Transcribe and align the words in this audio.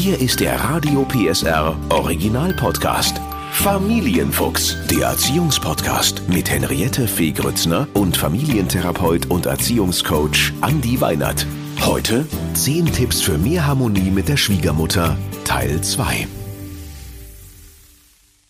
Hier 0.00 0.18
ist 0.18 0.40
der 0.40 0.58
Radio 0.58 1.04
PSR 1.04 1.76
Original 1.90 2.54
Podcast. 2.54 3.20
Familienfuchs, 3.52 4.74
der 4.90 5.08
Erziehungspodcast 5.08 6.26
mit 6.26 6.48
Henriette 6.48 7.06
Fee 7.06 7.32
Grützner 7.32 7.86
und 7.92 8.16
Familientherapeut 8.16 9.26
und 9.26 9.44
Erziehungscoach 9.44 10.54
Andi 10.62 11.02
Weinert. 11.02 11.46
Heute 11.82 12.26
10 12.54 12.86
Tipps 12.86 13.20
für 13.20 13.36
mehr 13.36 13.66
Harmonie 13.66 14.10
mit 14.10 14.30
der 14.30 14.38
Schwiegermutter, 14.38 15.18
Teil 15.44 15.82
2. 15.82 16.26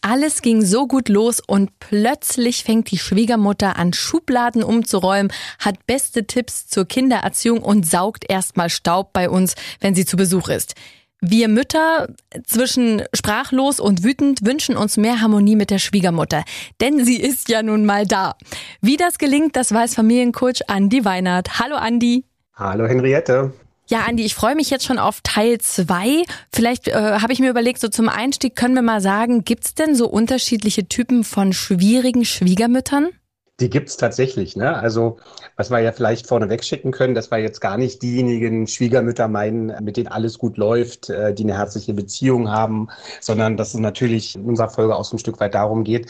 Alles 0.03 0.43
ging 0.43 0.65
so 0.65 0.87
gut 0.87 1.09
los 1.09 1.41
und 1.45 1.81
plötzlich 1.81 2.63
fängt 2.63 2.93
die 2.93 2.99
Schwiegermutter 2.99 3.77
an, 3.77 3.93
Schubladen 3.93 4.63
umzuräumen, 4.63 5.33
hat 5.59 5.85
beste 5.87 6.29
Tipps 6.29 6.69
zur 6.69 6.87
Kindererziehung 6.87 7.61
und 7.61 7.85
saugt 7.85 8.25
erstmal 8.31 8.71
Staub 8.71 9.13
bei 9.13 9.29
uns, 9.29 9.57
wenn 9.81 9.97
sie 9.97 10.07
zu 10.07 10.17
Besuch 10.17 10.49
ist. 10.49 10.77
Wir 11.23 11.49
Mütter 11.49 12.09
zwischen 12.47 13.03
sprachlos 13.13 13.79
und 13.79 14.03
wütend 14.03 14.47
wünschen 14.47 14.75
uns 14.75 14.97
mehr 14.97 15.21
Harmonie 15.21 15.55
mit 15.55 15.71
der 15.71 15.79
Schwiegermutter, 15.79 16.45
denn 16.81 17.05
sie 17.05 17.21
ist 17.21 17.51
ja 17.51 17.63
nun 17.63 17.85
mal 17.85 18.07
da. 18.07 18.37
Wie 18.81 18.97
das 18.97 19.19
gelingt, 19.19 19.55
das 19.55 19.71
weiß 19.71 19.95
Familiencoach 19.95 20.69
Andi 20.69 21.05
Weinert. 21.05 21.59
Hallo 21.59 21.77
Andi. 21.77 22.25
Hallo 22.55 22.87
Henriette. 22.87 23.53
Ja, 23.87 24.05
Andi, 24.09 24.25
ich 24.25 24.35
freue 24.35 24.55
mich 24.55 24.71
jetzt 24.71 24.87
schon 24.87 24.99
auf 24.99 25.21
Teil 25.23 25.59
zwei. 25.59 26.23
Vielleicht 26.55 26.89
äh, 26.89 26.93
habe 26.95 27.35
ich 27.35 27.41
mir 27.41 27.51
überlegt, 27.51 27.81
so 27.81 27.89
zum 27.89 28.09
Einstieg 28.09 28.57
können 28.57 28.75
wir 28.75 28.83
mal 28.83 29.03
sagen, 29.03 29.45
gibt's 29.45 29.75
denn 29.75 29.95
so 29.95 30.09
unterschiedliche 30.09 30.89
Typen 30.89 31.25
von 31.25 31.53
schwierigen 31.53 32.25
Schwiegermüttern? 32.25 33.09
Die 33.61 33.71
gibt's 33.71 33.97
tatsächlich. 33.97 34.57
Ne? 34.57 34.75
Also 34.75 35.19
was 35.57 35.71
wir 35.71 35.79
ja 35.81 35.93
vielleicht 35.93 36.27
vorneweg 36.27 36.65
schicken 36.65 36.91
können, 36.91 37.15
dass 37.15 37.31
wir 37.31 37.39
jetzt 37.39 37.61
gar 37.61 37.77
nicht 37.77 38.03
diejenigen 38.03 38.67
Schwiegermütter 38.67 39.29
meinen, 39.29 39.73
mit 39.85 39.97
denen 39.97 40.09
alles 40.09 40.39
gut 40.39 40.57
läuft, 40.57 41.11
äh, 41.11 41.35
die 41.35 41.45
eine 41.45 41.59
herzliche 41.59 41.93
Beziehung 41.93 42.51
haben, 42.51 42.89
sondern 43.21 43.57
dass 43.57 43.75
es 43.75 43.81
natürlich 43.81 44.37
in 44.37 44.45
unserer 44.47 44.71
Folge 44.71 44.97
auch 44.97 45.05
so 45.05 45.17
ein 45.17 45.19
Stück 45.19 45.39
weit 45.41 45.55
darum 45.55 45.85
geht, 45.85 46.07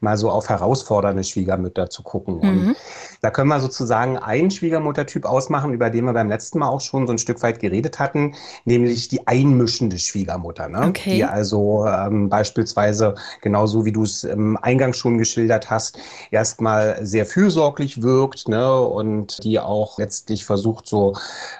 mal 0.00 0.16
so 0.16 0.30
auf 0.30 0.48
herausfordernde 0.48 1.24
Schwiegermütter 1.24 1.90
zu 1.90 2.02
gucken. 2.02 2.36
Mhm. 2.36 2.42
Und 2.42 2.76
da 3.24 3.30
können 3.30 3.48
wir 3.48 3.58
sozusagen 3.58 4.18
einen 4.18 4.50
Schwiegermuttertyp 4.50 5.24
ausmachen, 5.24 5.72
über 5.72 5.88
den 5.88 6.04
wir 6.04 6.12
beim 6.12 6.28
letzten 6.28 6.58
Mal 6.58 6.68
auch 6.68 6.82
schon 6.82 7.06
so 7.06 7.14
ein 7.14 7.18
Stück 7.18 7.42
weit 7.42 7.58
geredet 7.58 7.98
hatten, 7.98 8.34
nämlich 8.66 9.08
die 9.08 9.26
einmischende 9.26 9.98
Schwiegermutter. 9.98 10.68
Ne? 10.68 10.88
Okay. 10.88 11.14
Die 11.14 11.24
also 11.24 11.86
ähm, 11.86 12.28
beispielsweise, 12.28 13.14
genauso 13.40 13.86
wie 13.86 13.92
du 13.92 14.02
es 14.02 14.24
im 14.24 14.58
Eingang 14.58 14.92
schon 14.92 15.16
geschildert 15.16 15.70
hast, 15.70 15.98
erstmal 16.32 16.98
sehr 17.00 17.24
fürsorglich 17.24 18.02
wirkt 18.02 18.46
ne? 18.46 18.78
und 18.78 19.42
die 19.42 19.58
auch 19.58 19.98
letztlich 19.98 20.44
versucht, 20.44 20.86
so, 20.86 21.14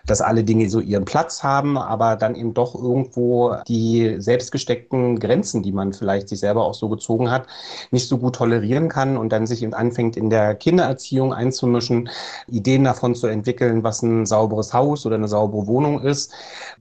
dass 0.05 0.20
alle 0.20 0.45
Dinge 0.45 0.69
so 0.69 0.81
ihren 0.81 1.07
Platz 1.07 1.42
haben, 1.42 1.79
aber 1.79 2.17
dann 2.17 2.35
eben 2.35 2.53
doch 2.53 2.75
irgendwo 2.75 3.57
die 3.67 4.17
selbstgesteckten 4.19 5.19
Grenzen, 5.19 5.62
die 5.62 5.73
man 5.73 5.95
vielleicht 5.95 6.29
sich 6.29 6.41
selber 6.41 6.67
auch 6.67 6.75
so 6.75 6.91
gezogen 6.91 7.31
hat, 7.31 7.47
nicht 7.91 8.07
so 8.07 8.19
gut 8.19 8.35
tolerieren 8.35 8.91
kann 8.91 9.17
und 9.17 9.31
dann 9.31 9.47
sich 9.47 9.62
eben 9.62 9.73
anfängt, 9.73 10.19
in 10.19 10.29
der 10.29 10.55
Kindererziehung 10.57 11.33
einzusetzen 11.33 11.54
einzumischen, 11.55 12.09
Ideen 12.49 12.85
davon 12.85 13.15
zu 13.15 13.29
entwickeln, 13.29 13.85
was 13.85 14.03
ein 14.03 14.27
sauberes 14.27 14.73
Haus 14.73 15.07
oder 15.07 15.15
eine 15.15 15.29
saubere 15.29 15.67
Wohnung 15.67 16.01
ist. 16.03 16.33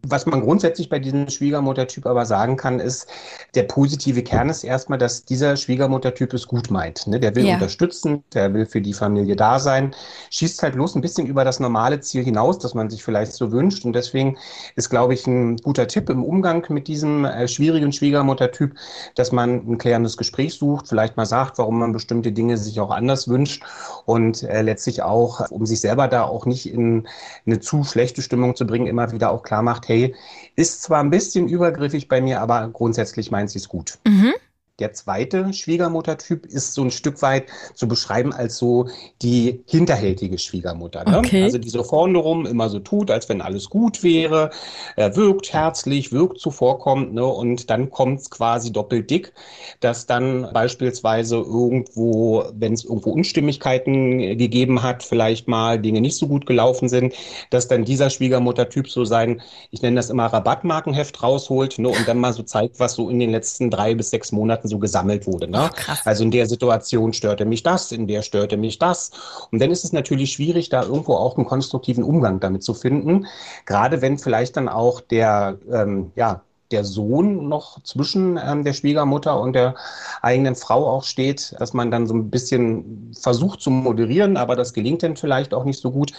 Was 0.06 0.26
man 0.26 0.42
grundsätzlich 0.42 0.90
bei 0.90 1.00
diesem 1.00 1.30
Schwiegermuttertyp 1.30 2.06
aber 2.06 2.26
sagen 2.26 2.58
kann, 2.58 2.80
ist, 2.80 3.08
der 3.56 3.64
positive 3.64 4.24
Kern 4.24 4.50
ist 4.50 4.64
erstmal, 4.64 4.98
dass 4.98 5.24
dieser 5.26 5.56
Schwiegermuttertyp 5.56 6.34
es 6.34 6.48
gut 6.48 6.72
meint. 6.72 7.08
Ne? 7.08 7.20
Der 7.20 7.36
will 7.36 7.46
ja. 7.46 7.54
unterstützen, 7.54 8.24
der 8.34 8.54
will 8.54 8.66
für 8.66 8.82
die 8.82 8.94
Familie 8.94 9.36
da 9.36 9.60
sein, 9.60 9.94
schießt 10.32 10.64
halt 10.64 10.74
bloß 10.74 10.96
ein 10.96 11.02
bisschen 11.02 11.28
über 11.28 11.46
das 11.46 11.60
normale 11.60 12.00
Ziel 12.00 12.24
hinaus, 12.24 12.58
das 12.60 12.74
man 12.74 12.90
sich 12.90 13.04
vielleicht 13.04 13.34
so 13.34 13.52
wünscht. 13.52 13.86
Und 13.86 13.94
deswegen 13.94 14.38
ist, 14.76 14.90
glaube 14.90 15.14
ich, 15.14 15.28
ein 15.28 15.58
guter 15.58 15.88
Tipp 15.88 16.10
im 16.10 16.24
Umgang 16.24 16.66
mit 16.70 16.88
diesem 16.88 17.26
äh, 17.26 17.48
schwierigen 17.48 17.94
Schwiegermuttertyp, 17.94 18.74
dass 19.16 19.32
man 19.32 19.62
ein 19.68 19.78
klärendes 19.78 20.18
Gespräch 20.18 20.56
sucht, 20.56 20.88
vielleicht 20.88 21.16
mal 21.16 21.26
sagt, 21.26 21.60
warum 21.60 21.80
man 21.80 21.92
bestimmte 21.94 22.32
Dinge 22.32 22.58
sich 22.58 22.80
auch 22.80 22.90
anders 22.90 23.28
wünscht 23.28 23.64
und 24.06 24.44
äh, 24.44 24.62
letztlich 24.62 25.02
auch, 25.02 25.50
um 25.50 25.66
sich 25.66 25.82
selber 25.82 26.08
da 26.08 26.24
auch 26.24 26.46
nicht 26.46 26.72
in 26.72 27.08
eine 27.46 27.60
zu 27.60 27.84
schlechte 27.84 28.22
Stimmung 28.22 28.56
zu 28.56 28.66
bringen, 28.66 28.88
immer 28.88 29.12
wieder 29.12 29.32
auch 29.32 29.44
klar 29.44 29.62
macht, 29.62 29.88
hey, 29.88 30.16
ist 30.56 30.84
zwar 30.84 31.00
ein 31.00 31.10
bisschen 31.10 31.48
übergriffig 31.48 32.08
bei 32.08 32.22
mir, 32.22 32.42
aber 32.42 32.70
grundsätzlich 32.70 33.32
meint 33.32 33.50
sie 33.50 33.60
es 33.60 33.70
gut. 33.70 33.98
Mhm. 34.06 34.34
Der 34.80 34.92
zweite 34.92 35.54
Schwiegermuttertyp 35.54 36.48
ist 36.48 36.74
so 36.74 36.82
ein 36.82 36.90
Stück 36.90 37.22
weit 37.22 37.46
zu 37.76 37.88
beschreiben 37.88 38.34
als 38.34 38.58
so 38.58 38.88
die 39.22 39.64
hinterhältige 39.68 40.40
Schwiegermutter. 40.40 41.08
Ne? 41.08 41.20
Okay. 41.20 41.44
Also 41.44 41.60
die 41.60 41.70
so 41.70 41.84
vorne 41.84 42.18
rum 42.18 42.48
immer 42.48 42.70
so 42.70 42.80
tut, 42.80 43.12
als 43.12 43.30
wenn 43.30 43.42
alles 43.42 43.70
gut 43.70 44.02
wäre, 44.02 44.50
er 44.96 45.16
wirkt 45.16 45.54
herzlich, 45.54 46.12
wirkt 46.12 46.40
zuvorkommend 46.40 47.14
ne? 47.14 47.24
und 47.24 47.70
dann 47.70 47.92
kommt 47.92 48.22
es 48.22 48.32
quasi 48.32 48.74
doppelt 48.74 49.12
dick, 49.12 49.34
dass 49.80 50.08
dann 50.08 50.50
beispielsweise 50.54 51.36
irgendwo, 51.36 52.44
wenn 52.56 52.74
es 52.74 52.84
irgendwo 52.84 53.12
Unstimmigkeiten 53.12 54.40
gegeben 54.40 54.82
hat, 54.82 55.04
vielleicht 55.04 55.48
mal 55.48 55.80
Dinge 55.80 56.02
nicht 56.02 56.18
so 56.18 56.28
gut 56.28 56.48
gelaufen 56.48 56.90
sind, 56.90 57.14
dass 57.52 57.68
dann 57.68 57.86
dieser 57.86 58.10
Schwiegermuttertyp 58.10 58.90
so 58.90 59.06
sein, 59.06 59.40
ich 59.70 59.84
nenne 59.84 59.98
das 59.98 60.10
immer 60.10 60.26
Rabattmarkenheft 60.26 61.22
rausholt 61.22 61.78
ne? 61.78 61.90
und 61.90 62.08
dann 62.08 62.18
mal 62.18 62.34
so 62.34 62.42
zeigt, 62.42 62.80
was 62.80 62.96
so 62.96 63.08
in 63.08 63.20
den 63.20 63.30
letzten 63.30 63.70
drei 63.70 63.94
bis 63.94 64.10
sechs 64.10 64.32
Monaten 64.32 64.63
Monaten 64.64 64.68
so 64.68 64.80
gesammelt 64.80 65.28
wurde. 65.28 65.48
Ne? 65.48 65.70
Oh, 65.72 65.94
also 66.06 66.24
in 66.24 66.32
der 66.32 66.48
Situation 66.48 67.14
störte 67.14 67.46
mich 67.46 67.64
das, 67.64 67.92
in 67.92 68.08
der 68.08 68.22
störte 68.22 68.58
mich 68.58 68.80
das. 68.80 69.12
Und 69.52 69.62
dann 69.62 69.72
ist 69.72 69.84
es 69.84 69.94
natürlich 69.94 70.32
schwierig, 70.34 70.70
da 70.70 70.84
irgendwo 70.84 71.16
auch 71.16 71.38
einen 71.38 71.46
konstruktiven 71.46 72.04
Umgang 72.04 72.40
damit 72.40 72.64
zu 72.64 72.74
finden. 72.74 73.28
Gerade 73.66 74.02
wenn 74.02 74.18
vielleicht 74.18 74.58
dann 74.58 74.70
auch 74.70 75.02
der, 75.02 75.58
ähm, 75.72 76.12
ja, 76.16 76.42
der 76.72 76.84
Sohn 76.84 77.48
noch 77.48 77.82
zwischen 77.84 78.40
ähm, 78.44 78.64
der 78.64 78.74
Schwiegermutter 78.74 79.40
und 79.40 79.54
der 79.54 79.76
eigenen 80.22 80.56
Frau 80.56 80.88
auch 80.88 81.04
steht, 81.04 81.56
dass 81.60 81.74
man 81.74 81.92
dann 81.92 82.08
so 82.08 82.14
ein 82.14 82.30
bisschen 82.30 83.12
versucht 83.20 83.62
zu 83.62 83.70
moderieren, 83.70 84.38
aber 84.38 84.56
das 84.56 84.74
gelingt 84.74 85.04
dann 85.04 85.16
vielleicht 85.16 85.54
auch 85.54 85.66
nicht 85.66 85.80
so 85.80 85.92
gut. 85.92 86.14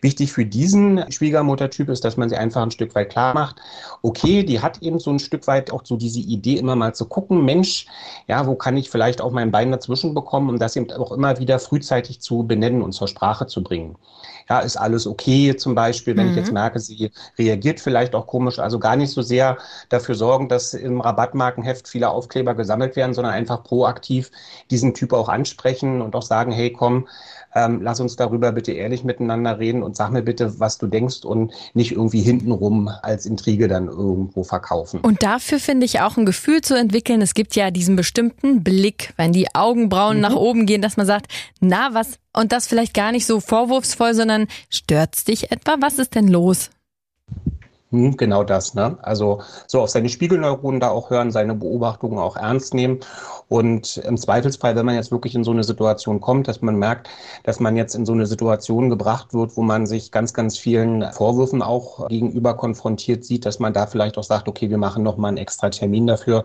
Wichtig 0.00 0.32
für 0.32 0.46
diesen 0.46 1.10
Schwiegermuttertyp 1.10 1.88
ist, 1.88 2.04
dass 2.04 2.16
man 2.16 2.28
sie 2.28 2.36
einfach 2.36 2.62
ein 2.62 2.70
Stück 2.70 2.94
weit 2.94 3.10
klar 3.10 3.34
macht. 3.34 3.56
Okay, 4.02 4.44
die 4.44 4.60
hat 4.60 4.80
eben 4.82 5.00
so 5.00 5.10
ein 5.10 5.18
Stück 5.18 5.46
weit 5.48 5.72
auch 5.72 5.84
so 5.84 5.96
diese 5.96 6.20
Idee, 6.20 6.56
immer 6.56 6.76
mal 6.76 6.94
zu 6.94 7.06
gucken, 7.06 7.44
Mensch, 7.44 7.86
ja, 8.28 8.46
wo 8.46 8.54
kann 8.54 8.76
ich 8.76 8.90
vielleicht 8.90 9.20
auch 9.20 9.32
mein 9.32 9.50
Bein 9.50 9.72
dazwischen 9.72 10.14
bekommen, 10.14 10.50
um 10.50 10.58
das 10.58 10.76
eben 10.76 10.90
auch 10.92 11.10
immer 11.10 11.38
wieder 11.38 11.58
frühzeitig 11.58 12.20
zu 12.20 12.44
benennen 12.44 12.82
und 12.82 12.92
zur 12.92 13.08
Sprache 13.08 13.46
zu 13.46 13.62
bringen. 13.62 13.96
Ja, 14.48 14.60
ist 14.60 14.76
alles 14.76 15.06
okay 15.06 15.56
zum 15.56 15.74
Beispiel, 15.74 16.16
wenn 16.16 16.26
mhm. 16.26 16.30
ich 16.32 16.36
jetzt 16.38 16.48
mhm. 16.48 16.54
merke, 16.54 16.80
sie 16.80 17.10
reagiert 17.38 17.80
vielleicht 17.80 18.14
auch 18.14 18.26
komisch, 18.26 18.58
also 18.58 18.78
gar 18.78 18.96
nicht 18.96 19.10
so 19.10 19.20
sehr 19.20 19.58
dafür 19.88 20.14
sorgen, 20.14 20.48
dass 20.48 20.74
im 20.74 21.00
Rabattmarkenheft 21.00 21.88
viele 21.88 22.10
Aufkleber 22.10 22.54
gesammelt 22.54 22.96
werden, 22.96 23.14
sondern 23.14 23.34
einfach 23.34 23.62
proaktiv 23.64 24.30
diesen 24.70 24.94
Typ 24.94 25.12
auch 25.12 25.28
ansprechen 25.28 26.02
und 26.02 26.14
auch 26.14 26.22
sagen, 26.22 26.52
hey, 26.52 26.72
komm, 26.72 27.06
ähm, 27.54 27.80
lass 27.82 28.00
uns 28.00 28.16
darüber 28.16 28.52
bitte 28.52 28.72
ehrlich 28.72 29.04
miteinander 29.04 29.58
reden 29.58 29.82
und 29.82 29.96
sag 29.96 30.10
mir 30.10 30.22
bitte, 30.22 30.60
was 30.60 30.78
du 30.78 30.86
denkst 30.86 31.24
und 31.24 31.52
nicht 31.74 31.92
irgendwie 31.92 32.20
hintenrum 32.20 32.90
als 33.02 33.26
Intrige 33.26 33.68
dann 33.68 33.88
irgendwo 33.88 34.44
verkaufen. 34.44 35.00
Und 35.00 35.22
dafür 35.22 35.58
finde 35.58 35.86
ich 35.86 36.00
auch 36.00 36.16
ein 36.16 36.26
Gefühl 36.26 36.60
zu 36.60 36.76
entwickeln. 36.76 37.22
Es 37.22 37.34
gibt 37.34 37.56
ja 37.56 37.70
diesen 37.70 37.96
bestimmten 37.96 38.62
Blick, 38.62 39.12
wenn 39.16 39.32
die 39.32 39.54
Augenbrauen 39.54 40.16
mhm. 40.16 40.22
nach 40.22 40.36
oben 40.36 40.66
gehen, 40.66 40.82
dass 40.82 40.96
man 40.96 41.06
sagt, 41.06 41.26
na, 41.60 41.94
was, 41.94 42.18
und 42.34 42.52
das 42.52 42.66
vielleicht 42.66 42.94
gar 42.94 43.12
nicht 43.12 43.26
so 43.26 43.40
vorwurfsvoll, 43.40 44.14
sondern 44.14 44.46
stört's 44.68 45.24
dich 45.24 45.50
etwa? 45.50 45.76
Was 45.80 45.98
ist 45.98 46.14
denn 46.14 46.28
los? 46.28 46.70
Hm, 47.90 48.18
genau 48.18 48.44
das, 48.44 48.74
ne? 48.74 48.98
Also 49.00 49.40
so 49.66 49.80
auf 49.80 49.88
seine 49.88 50.10
Spiegelneuronen 50.10 50.78
da 50.78 50.90
auch 50.90 51.08
hören, 51.08 51.30
seine 51.30 51.54
Beobachtungen 51.54 52.18
auch 52.18 52.36
ernst 52.36 52.74
nehmen. 52.74 53.00
Und 53.48 53.96
im 53.98 54.18
Zweifelsfall, 54.18 54.76
wenn 54.76 54.84
man 54.84 54.94
jetzt 54.94 55.10
wirklich 55.10 55.34
in 55.34 55.42
so 55.42 55.52
eine 55.52 55.64
Situation 55.64 56.20
kommt, 56.20 56.48
dass 56.48 56.60
man 56.60 56.76
merkt, 56.76 57.08
dass 57.44 57.60
man 57.60 57.76
jetzt 57.76 57.94
in 57.94 58.04
so 58.04 58.12
eine 58.12 58.26
Situation 58.26 58.90
gebracht 58.90 59.32
wird, 59.32 59.56
wo 59.56 59.62
man 59.62 59.86
sich 59.86 60.12
ganz, 60.12 60.34
ganz 60.34 60.58
vielen 60.58 61.10
Vorwürfen 61.12 61.62
auch 61.62 62.08
gegenüber 62.08 62.54
konfrontiert 62.54 63.24
sieht, 63.24 63.46
dass 63.46 63.58
man 63.58 63.72
da 63.72 63.86
vielleicht 63.86 64.18
auch 64.18 64.24
sagt, 64.24 64.48
okay, 64.48 64.68
wir 64.68 64.78
machen 64.78 65.02
nochmal 65.02 65.30
einen 65.30 65.38
extra 65.38 65.70
Termin 65.70 66.06
dafür, 66.06 66.44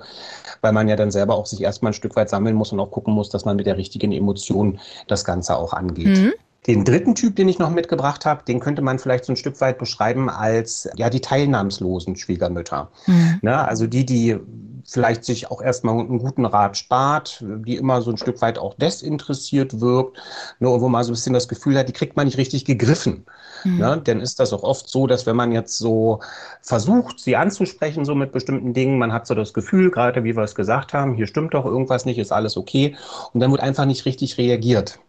weil 0.62 0.72
man 0.72 0.88
ja 0.88 0.96
dann 0.96 1.12
selber 1.12 1.36
auch 1.36 1.46
sich 1.46 1.62
erstmal 1.62 1.92
ein 1.92 1.96
Stück 1.96 2.16
weit 2.16 2.30
sammeln 2.30 2.56
muss 2.56 2.72
und 2.72 2.80
auch 2.80 2.92
gucken 2.92 3.14
muss, 3.14 3.30
dass 3.30 3.44
man 3.44 3.58
mit 3.58 3.66
der 3.66 3.76
richtigen 3.76 4.14
Emotion 4.14 4.80
das 5.08 5.26
Ganze 5.26 5.58
auch 5.58 5.74
angeht. 5.74 6.08
Mhm. 6.08 6.34
Den 6.68 6.86
dritten 6.86 7.14
Typ, 7.16 7.36
den 7.36 7.50
ich 7.50 7.60
noch 7.60 7.70
mitgebracht 7.70 8.26
habe, 8.26 8.44
den 8.46 8.60
könnte 8.60 8.82
man 8.82 9.00
vielleicht 9.00 9.26
so 9.26 9.34
ein 9.34 9.38
Stück 9.38 9.60
weit 9.60 9.78
beschreiben 9.78 10.30
als 10.30 10.90
ja 10.96 11.10
die 11.10 11.20
teilnahmslosen 11.20 12.16
Schwiegermütter. 12.16 12.90
Mhm. 13.06 13.40
Ne, 13.42 13.68
also 13.68 13.86
die, 13.88 14.06
die 14.06 14.40
vielleicht 14.86 15.24
sich 15.24 15.50
auch 15.50 15.62
erstmal 15.62 16.00
einen 16.00 16.20
guten 16.20 16.46
Rat 16.46 16.78
spart, 16.78 17.42
die 17.42 17.78
immer 17.78 18.02
so 18.02 18.12
ein 18.12 18.18
Stück 18.18 18.42
weit 18.42 18.58
auch 18.58 18.74
desinteressiert 18.76 19.80
wirkt, 19.80 20.18
ne, 20.60 20.70
wo 20.70 20.90
man 20.90 21.04
so 21.04 21.12
ein 21.12 21.16
bisschen 21.16 21.34
das 21.34 21.48
Gefühl 21.48 21.78
hat, 21.78 21.88
die 21.88 21.94
kriegt 21.94 22.16
man 22.16 22.26
nicht 22.26 22.38
richtig 22.38 22.66
gegriffen. 22.66 23.26
Mhm. 23.64 23.78
Ne, 23.78 24.02
denn 24.06 24.20
ist 24.20 24.40
das 24.40 24.54
auch 24.54 24.64
oft 24.64 24.90
so, 24.90 25.08
dass 25.08 25.26
wenn 25.26 25.36
man 25.36 25.52
jetzt 25.52 25.78
so 25.78 26.20
versucht, 26.62 27.20
sie 27.20 27.36
anzusprechen, 27.36 28.06
so 28.06 28.16
mit 28.16 28.32
bestimmten 28.32 28.74
Dingen, 28.74 28.98
man 28.98 29.14
hat 29.14 29.28
so 29.28 29.36
das 29.36 29.54
Gefühl, 29.54 29.92
gerade 29.92 30.24
wie 30.24 30.36
wir 30.36 30.44
es 30.44 30.56
gesagt 30.56 30.94
haben, 30.94 31.14
hier 31.14 31.28
stimmt 31.28 31.54
doch 31.54 31.66
irgendwas 31.66 32.06
nicht, 32.06 32.20
ist 32.20 32.32
alles 32.32 32.58
okay, 32.58 32.96
und 33.34 33.40
dann 33.40 33.52
wird 33.52 33.62
einfach 33.62 33.86
nicht 33.86 34.06
richtig 34.06 34.38
reagiert. 34.38 35.00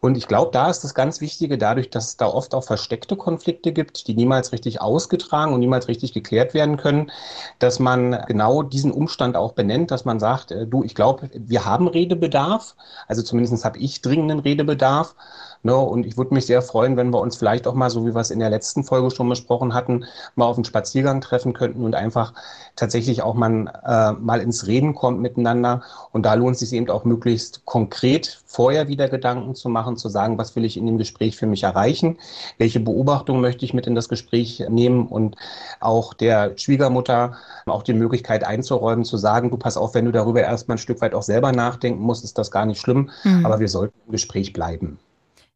Und 0.00 0.16
ich 0.16 0.26
glaube, 0.26 0.50
da 0.52 0.70
ist 0.70 0.82
das 0.82 0.94
ganz 0.94 1.20
Wichtige, 1.20 1.58
dadurch, 1.58 1.90
dass 1.90 2.08
es 2.08 2.16
da 2.16 2.26
oft 2.26 2.54
auch 2.54 2.64
versteckte 2.64 3.16
Konflikte 3.16 3.72
gibt, 3.72 4.06
die 4.06 4.14
niemals 4.14 4.52
richtig 4.52 4.80
ausgetragen 4.80 5.52
und 5.52 5.60
niemals 5.60 5.88
richtig 5.88 6.14
geklärt 6.14 6.54
werden 6.54 6.78
können, 6.78 7.12
dass 7.58 7.78
man 7.78 8.24
genau 8.26 8.62
diesen 8.62 8.92
Umstand 8.92 9.36
auch 9.36 9.52
benennt, 9.52 9.90
dass 9.90 10.06
man 10.06 10.18
sagt, 10.18 10.52
äh, 10.52 10.66
du, 10.66 10.82
ich 10.84 10.94
glaube, 10.94 11.28
wir 11.34 11.66
haben 11.66 11.86
Redebedarf, 11.86 12.76
also 13.08 13.22
zumindest 13.22 13.64
habe 13.64 13.78
ich 13.78 14.00
dringenden 14.00 14.40
Redebedarf. 14.40 15.14
Ne? 15.62 15.76
Und 15.76 16.06
ich 16.06 16.16
würde 16.16 16.32
mich 16.34 16.46
sehr 16.46 16.62
freuen, 16.62 16.96
wenn 16.96 17.10
wir 17.10 17.20
uns 17.20 17.36
vielleicht 17.36 17.66
auch 17.66 17.74
mal, 17.74 17.90
so 17.90 18.06
wie 18.06 18.14
wir 18.14 18.20
es 18.20 18.30
in 18.30 18.38
der 18.38 18.50
letzten 18.50 18.84
Folge 18.84 19.10
schon 19.10 19.28
besprochen 19.28 19.74
hatten, 19.74 20.04
mal 20.34 20.46
auf 20.46 20.56
einen 20.56 20.64
Spaziergang 20.64 21.20
treffen 21.20 21.52
könnten 21.52 21.84
und 21.84 21.94
einfach 21.94 22.32
tatsächlich 22.76 23.22
auch 23.22 23.34
mal, 23.34 23.66
äh, 23.84 24.12
mal 24.12 24.40
ins 24.40 24.66
Reden 24.66 24.94
kommt 24.94 25.20
miteinander. 25.20 25.82
Und 26.12 26.24
da 26.24 26.34
lohnt 26.34 26.54
es 26.54 26.60
sich 26.60 26.72
eben 26.72 26.88
auch 26.88 27.04
möglichst 27.04 27.64
konkret 27.66 28.40
vorher 28.46 28.88
wieder 28.88 29.08
Gedanken 29.08 29.54
zu 29.54 29.68
machen, 29.68 29.96
zu 29.96 30.08
sagen, 30.08 30.38
was 30.38 30.56
will 30.56 30.64
ich 30.64 30.76
in 30.76 30.86
dem 30.86 30.98
Gespräch 30.98 31.36
für 31.36 31.46
mich 31.46 31.62
erreichen, 31.62 32.18
welche 32.58 32.80
Beobachtungen 32.80 33.40
möchte 33.40 33.64
ich 33.64 33.74
mit 33.74 33.86
in 33.86 33.94
das 33.94 34.08
Gespräch 34.08 34.64
nehmen 34.68 35.06
und 35.06 35.36
auch 35.80 36.14
der 36.14 36.56
Schwiegermutter 36.56 37.36
auch 37.66 37.82
die 37.82 37.92
Möglichkeit 37.92 38.44
einzuräumen, 38.44 39.04
zu 39.04 39.18
sagen, 39.18 39.50
du 39.50 39.56
pass 39.56 39.76
auf, 39.76 39.94
wenn 39.94 40.06
du 40.06 40.12
darüber 40.12 40.40
erstmal 40.40 40.76
ein 40.76 40.78
Stück 40.78 41.00
weit 41.00 41.14
auch 41.14 41.22
selber 41.22 41.52
nachdenken 41.52 42.02
musst, 42.02 42.24
ist 42.24 42.38
das 42.38 42.50
gar 42.50 42.64
nicht 42.66 42.80
schlimm, 42.80 43.10
mhm. 43.24 43.44
aber 43.44 43.60
wir 43.60 43.68
sollten 43.68 43.98
im 44.06 44.12
Gespräch 44.12 44.52
bleiben. 44.52 44.98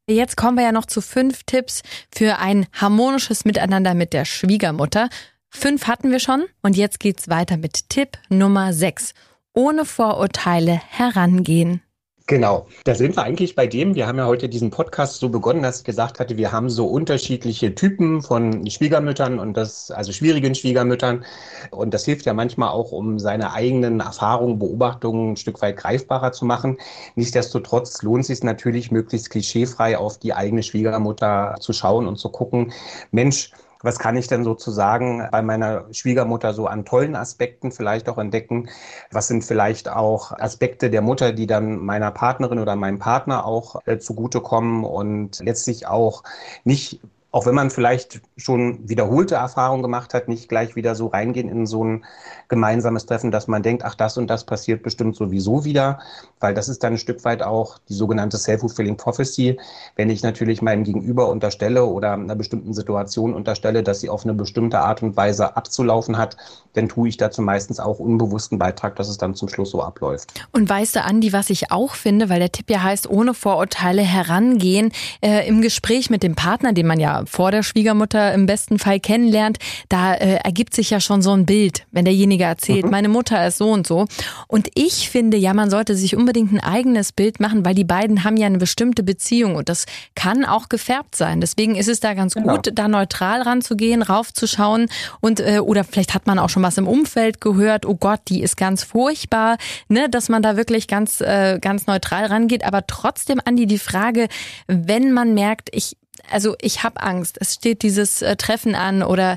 Jetzt 0.06 0.36
kommen 0.36 0.58
wir 0.58 0.64
ja 0.64 0.72
noch 0.72 0.84
zu 0.84 1.00
fünf 1.00 1.44
Tipps 1.44 1.82
für 2.14 2.38
ein 2.38 2.66
harmonisches 2.72 3.46
Miteinander 3.46 3.94
mit 3.94 4.12
der 4.12 4.26
Schwiegermutter. 4.26 5.08
Fünf 5.48 5.86
hatten 5.86 6.10
wir 6.10 6.20
schon 6.20 6.44
und 6.60 6.76
jetzt 6.76 7.00
geht's 7.00 7.30
weiter 7.30 7.56
mit 7.56 7.88
Tipp 7.88 8.18
Nummer 8.28 8.74
sechs. 8.74 9.14
Ohne 9.54 9.86
Vorurteile 9.86 10.78
herangehen. 10.90 11.80
Genau, 12.26 12.66
da 12.84 12.94
sind 12.94 13.16
wir 13.16 13.22
eigentlich 13.22 13.54
bei 13.54 13.66
dem, 13.66 13.94
wir 13.94 14.06
haben 14.06 14.16
ja 14.16 14.24
heute 14.24 14.48
diesen 14.48 14.70
Podcast 14.70 15.16
so 15.20 15.28
begonnen, 15.28 15.62
dass 15.62 15.80
ich 15.80 15.84
gesagt 15.84 16.18
hatte, 16.18 16.38
wir 16.38 16.52
haben 16.52 16.70
so 16.70 16.86
unterschiedliche 16.86 17.74
Typen 17.74 18.22
von 18.22 18.66
Schwiegermüttern 18.66 19.38
und 19.38 19.58
das, 19.58 19.90
also 19.90 20.10
schwierigen 20.10 20.54
Schwiegermüttern. 20.54 21.26
Und 21.70 21.92
das 21.92 22.06
hilft 22.06 22.24
ja 22.24 22.32
manchmal 22.32 22.70
auch, 22.70 22.92
um 22.92 23.18
seine 23.18 23.52
eigenen 23.52 24.00
Erfahrungen, 24.00 24.58
Beobachtungen 24.58 25.32
ein 25.32 25.36
Stück 25.36 25.60
weit 25.60 25.76
greifbarer 25.76 26.32
zu 26.32 26.46
machen. 26.46 26.78
Nichtsdestotrotz 27.14 28.00
lohnt 28.00 28.22
es 28.22 28.28
sich 28.28 28.42
natürlich, 28.42 28.90
möglichst 28.90 29.28
klischeefrei 29.28 29.98
auf 29.98 30.16
die 30.18 30.32
eigene 30.32 30.62
Schwiegermutter 30.62 31.56
zu 31.60 31.74
schauen 31.74 32.06
und 32.06 32.16
zu 32.16 32.30
gucken, 32.30 32.72
Mensch, 33.10 33.50
was 33.84 33.98
kann 33.98 34.16
ich 34.16 34.26
denn 34.26 34.44
sozusagen 34.44 35.28
bei 35.30 35.42
meiner 35.42 35.84
Schwiegermutter 35.92 36.54
so 36.54 36.66
an 36.66 36.84
tollen 36.84 37.14
Aspekten 37.14 37.70
vielleicht 37.70 38.08
auch 38.08 38.18
entdecken? 38.18 38.70
Was 39.10 39.28
sind 39.28 39.44
vielleicht 39.44 39.88
auch 39.88 40.32
Aspekte 40.32 40.90
der 40.90 41.02
Mutter, 41.02 41.32
die 41.32 41.46
dann 41.46 41.76
meiner 41.76 42.10
Partnerin 42.10 42.58
oder 42.58 42.76
meinem 42.76 42.98
Partner 42.98 43.44
auch 43.44 43.82
äh, 43.86 43.98
zugutekommen 43.98 44.84
und 44.84 45.40
letztlich 45.40 45.86
auch 45.86 46.22
nicht 46.64 47.00
auch 47.34 47.46
wenn 47.46 47.54
man 47.56 47.70
vielleicht 47.70 48.20
schon 48.36 48.88
wiederholte 48.88 49.34
Erfahrungen 49.34 49.82
gemacht 49.82 50.14
hat, 50.14 50.28
nicht 50.28 50.48
gleich 50.48 50.76
wieder 50.76 50.94
so 50.94 51.08
reingehen 51.08 51.48
in 51.48 51.66
so 51.66 51.82
ein 51.82 52.04
gemeinsames 52.48 53.06
Treffen, 53.06 53.32
dass 53.32 53.48
man 53.48 53.64
denkt, 53.64 53.84
ach, 53.84 53.96
das 53.96 54.16
und 54.16 54.28
das 54.28 54.44
passiert 54.44 54.84
bestimmt 54.84 55.16
sowieso 55.16 55.64
wieder, 55.64 55.98
weil 56.38 56.54
das 56.54 56.68
ist 56.68 56.84
dann 56.84 56.92
ein 56.92 56.98
Stück 56.98 57.24
weit 57.24 57.42
auch 57.42 57.78
die 57.88 57.94
sogenannte 57.94 58.38
Self-Fulfilling 58.38 58.96
Prophecy. 58.96 59.58
Wenn 59.96 60.10
ich 60.10 60.22
natürlich 60.22 60.62
meinem 60.62 60.84
Gegenüber 60.84 61.28
unterstelle 61.28 61.86
oder 61.86 62.12
einer 62.12 62.36
bestimmten 62.36 62.72
Situation 62.72 63.34
unterstelle, 63.34 63.82
dass 63.82 63.98
sie 63.98 64.10
auf 64.10 64.22
eine 64.22 64.34
bestimmte 64.34 64.78
Art 64.78 65.02
und 65.02 65.16
Weise 65.16 65.56
abzulaufen 65.56 66.16
hat, 66.16 66.36
dann 66.74 66.88
tue 66.88 67.08
ich 67.08 67.16
dazu 67.16 67.42
meistens 67.42 67.80
auch 67.80 67.98
unbewussten 67.98 68.60
Beitrag, 68.60 68.94
dass 68.94 69.08
es 69.08 69.18
dann 69.18 69.34
zum 69.34 69.48
Schluss 69.48 69.70
so 69.70 69.82
abläuft. 69.82 70.32
Und 70.52 70.70
weißt 70.70 70.94
du, 70.94 71.02
Andi, 71.02 71.32
was 71.32 71.50
ich 71.50 71.72
auch 71.72 71.96
finde, 71.96 72.28
weil 72.28 72.38
der 72.38 72.52
Tipp 72.52 72.70
ja 72.70 72.84
heißt, 72.84 73.10
ohne 73.10 73.34
Vorurteile 73.34 74.02
herangehen, 74.02 74.92
äh, 75.20 75.48
im 75.48 75.62
Gespräch 75.62 76.10
mit 76.10 76.22
dem 76.22 76.36
Partner, 76.36 76.72
den 76.72 76.86
man 76.86 77.00
ja 77.00 77.23
vor 77.26 77.50
der 77.50 77.62
Schwiegermutter 77.62 78.32
im 78.34 78.46
besten 78.46 78.78
Fall 78.78 79.00
kennenlernt, 79.00 79.58
da 79.88 80.14
äh, 80.14 80.36
ergibt 80.36 80.74
sich 80.74 80.90
ja 80.90 81.00
schon 81.00 81.22
so 81.22 81.32
ein 81.32 81.46
Bild, 81.46 81.86
wenn 81.90 82.04
derjenige 82.04 82.44
erzählt, 82.44 82.84
mhm. 82.84 82.90
meine 82.90 83.08
Mutter 83.08 83.46
ist 83.46 83.58
so 83.58 83.70
und 83.70 83.86
so. 83.86 84.06
Und 84.48 84.68
ich 84.74 85.10
finde 85.10 85.36
ja, 85.36 85.54
man 85.54 85.70
sollte 85.70 85.96
sich 85.96 86.16
unbedingt 86.16 86.52
ein 86.52 86.60
eigenes 86.60 87.12
Bild 87.12 87.40
machen, 87.40 87.64
weil 87.64 87.74
die 87.74 87.84
beiden 87.84 88.24
haben 88.24 88.36
ja 88.36 88.46
eine 88.46 88.58
bestimmte 88.58 89.02
Beziehung 89.02 89.56
und 89.56 89.68
das 89.68 89.86
kann 90.14 90.44
auch 90.44 90.68
gefärbt 90.68 91.16
sein. 91.16 91.40
Deswegen 91.40 91.76
ist 91.76 91.88
es 91.88 92.00
da 92.00 92.14
ganz 92.14 92.34
genau. 92.34 92.56
gut, 92.56 92.70
da 92.74 92.88
neutral 92.88 93.42
ranzugehen, 93.42 94.02
raufzuschauen 94.02 94.88
und 95.20 95.40
äh, 95.40 95.58
oder 95.58 95.84
vielleicht 95.84 96.14
hat 96.14 96.26
man 96.26 96.38
auch 96.38 96.48
schon 96.48 96.62
was 96.62 96.78
im 96.78 96.88
Umfeld 96.88 97.40
gehört, 97.40 97.86
oh 97.86 97.94
Gott, 97.94 98.20
die 98.28 98.42
ist 98.42 98.56
ganz 98.56 98.84
furchtbar, 98.84 99.56
ne, 99.88 100.08
dass 100.08 100.28
man 100.28 100.42
da 100.42 100.56
wirklich 100.56 100.88
ganz 100.88 101.20
äh, 101.20 101.58
ganz 101.60 101.86
neutral 101.86 102.26
rangeht, 102.26 102.64
aber 102.64 102.86
trotzdem 102.86 103.40
Andi 103.44 103.66
die 103.66 103.78
Frage, 103.78 104.28
wenn 104.66 105.12
man 105.12 105.34
merkt, 105.34 105.68
ich 105.72 105.96
also 106.30 106.54
ich 106.60 106.82
habe 106.82 107.02
Angst. 107.02 107.36
Es 107.40 107.54
steht 107.54 107.82
dieses 107.82 108.22
äh, 108.22 108.36
Treffen 108.36 108.74
an 108.74 109.02
oder 109.02 109.36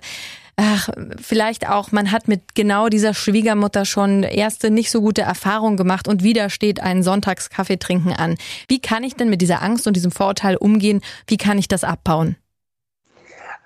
ach, 0.58 0.90
vielleicht 1.22 1.70
auch, 1.70 1.92
man 1.92 2.12
hat 2.12 2.28
mit 2.28 2.56
genau 2.56 2.90
dieser 2.90 3.14
Schwiegermutter 3.14 3.86
schon 3.86 4.24
erste 4.24 4.72
nicht 4.72 4.92
so 4.92 5.02
gute 5.02 5.22
Erfahrungen 5.22 5.78
gemacht 5.78 6.08
und 6.08 6.24
wieder 6.24 6.50
steht 6.50 6.82
ein 6.82 7.04
Sonntagskaffee 7.04 7.78
trinken 7.78 8.12
an. 8.12 8.36
Wie 8.68 8.80
kann 8.80 9.04
ich 9.04 9.16
denn 9.16 9.30
mit 9.30 9.42
dieser 9.42 9.62
Angst 9.62 9.88
und 9.88 9.96
diesem 9.96 10.12
Vorurteil 10.12 10.58
umgehen? 10.58 11.02
Wie 11.28 11.38
kann 11.38 11.58
ich 11.58 11.68
das 11.68 11.84
abbauen? 11.84 12.36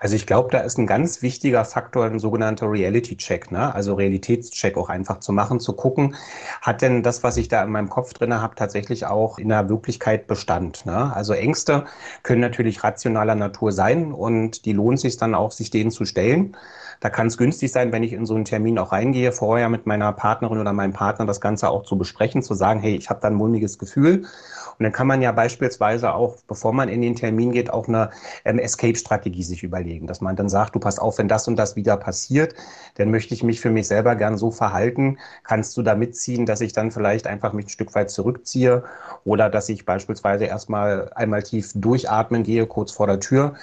Also 0.02 0.16
ich 0.16 0.26
glaube, 0.26 0.50
da 0.50 0.58
ist 0.58 0.78
ein 0.78 0.88
ganz 0.88 1.22
wichtiger 1.22 1.64
Faktor 1.64 2.06
ein 2.06 2.18
sogenannter 2.18 2.68
Reality-Check, 2.68 3.52
ne? 3.52 3.72
also 3.72 3.94
Realitätscheck 3.94 4.76
auch 4.76 4.88
einfach 4.88 5.20
zu 5.20 5.32
machen, 5.32 5.60
zu 5.60 5.74
gucken, 5.74 6.16
hat 6.60 6.82
denn 6.82 7.04
das, 7.04 7.22
was 7.22 7.36
ich 7.36 7.46
da 7.46 7.62
in 7.62 7.70
meinem 7.70 7.88
Kopf 7.88 8.12
drinne 8.12 8.42
habe, 8.42 8.56
tatsächlich 8.56 9.06
auch 9.06 9.38
in 9.38 9.50
der 9.50 9.68
Wirklichkeit 9.68 10.26
Bestand. 10.26 10.86
Ne? 10.86 11.14
Also 11.14 11.34
Ängste 11.34 11.84
können 12.24 12.40
natürlich 12.40 12.82
rationaler 12.82 13.36
Natur 13.36 13.70
sein 13.70 14.10
und 14.10 14.64
die 14.64 14.72
lohnt 14.72 14.98
sich 14.98 15.18
dann 15.18 15.36
auch, 15.36 15.52
sich 15.52 15.70
denen 15.70 15.92
zu 15.92 16.04
stellen. 16.04 16.56
Da 17.02 17.10
kann 17.10 17.26
es 17.26 17.36
günstig 17.36 17.72
sein, 17.72 17.90
wenn 17.90 18.04
ich 18.04 18.12
in 18.12 18.26
so 18.26 18.36
einen 18.36 18.44
Termin 18.44 18.78
auch 18.78 18.92
reingehe, 18.92 19.32
vorher 19.32 19.68
mit 19.68 19.86
meiner 19.86 20.12
Partnerin 20.12 20.60
oder 20.60 20.72
meinem 20.72 20.92
Partner 20.92 21.26
das 21.26 21.40
Ganze 21.40 21.68
auch 21.68 21.82
zu 21.82 21.98
besprechen, 21.98 22.44
zu 22.44 22.54
sagen, 22.54 22.78
hey, 22.78 22.94
ich 22.94 23.10
habe 23.10 23.18
da 23.20 23.26
ein 23.26 23.34
mulmiges 23.34 23.76
Gefühl 23.76 24.24
und 24.78 24.84
dann 24.84 24.92
kann 24.92 25.08
man 25.08 25.20
ja 25.20 25.32
beispielsweise 25.32 26.14
auch, 26.14 26.36
bevor 26.46 26.72
man 26.72 26.88
in 26.88 27.02
den 27.02 27.16
Termin 27.16 27.50
geht, 27.50 27.70
auch 27.70 27.88
eine 27.88 28.10
ähm, 28.44 28.60
Escape-Strategie 28.60 29.42
sich 29.42 29.64
überlegen, 29.64 30.06
dass 30.06 30.20
man 30.20 30.36
dann 30.36 30.48
sagt, 30.48 30.76
du 30.76 30.78
pass 30.78 31.00
auf, 31.00 31.18
wenn 31.18 31.26
das 31.26 31.48
und 31.48 31.56
das 31.56 31.74
wieder 31.74 31.96
passiert, 31.96 32.54
dann 32.94 33.10
möchte 33.10 33.34
ich 33.34 33.42
mich 33.42 33.60
für 33.60 33.70
mich 33.70 33.88
selber 33.88 34.14
gern 34.14 34.38
so 34.38 34.52
verhalten. 34.52 35.18
Kannst 35.42 35.76
du 35.76 35.82
da 35.82 35.96
mitziehen, 35.96 36.46
dass 36.46 36.60
ich 36.60 36.72
dann 36.72 36.92
vielleicht 36.92 37.26
einfach 37.26 37.52
mich 37.52 37.66
ein 37.66 37.70
Stück 37.70 37.94
weit 37.96 38.10
zurückziehe 38.10 38.84
oder 39.24 39.50
dass 39.50 39.68
ich 39.68 39.84
beispielsweise 39.84 40.44
erstmal 40.44 41.10
einmal 41.14 41.42
tief 41.42 41.72
durchatmen 41.74 42.44
gehe, 42.44 42.66
kurz 42.66 42.92
vor 42.92 43.08
der 43.08 43.18
Tür, 43.18 43.54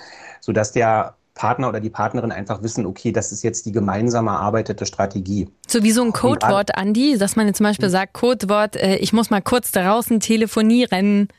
sodass 0.41 0.73
der 0.73 1.15
Partner 1.39 1.69
oder 1.69 1.79
die 1.79 1.89
Partnerin 1.89 2.33
einfach 2.33 2.61
wissen, 2.63 2.85
okay, 2.85 3.13
das 3.13 3.31
ist 3.31 3.43
jetzt 3.43 3.65
die 3.65 3.71
gemeinsam 3.71 4.27
erarbeitete 4.27 4.85
Strategie. 4.85 5.47
So 5.67 5.83
wie 5.83 5.91
so 5.91 6.03
ein 6.03 6.11
Codewort, 6.11 6.75
Andi, 6.75 7.17
dass 7.17 7.37
man 7.37 7.47
jetzt 7.47 7.57
zum 7.57 7.63
Beispiel 7.63 7.85
hm. 7.85 7.93
sagt, 7.93 8.13
Codewort, 8.13 8.75
äh, 8.75 8.97
ich 8.97 9.13
muss 9.13 9.29
mal 9.29 9.41
kurz 9.41 9.71
draußen 9.71 10.19
telefonieren. 10.19 11.29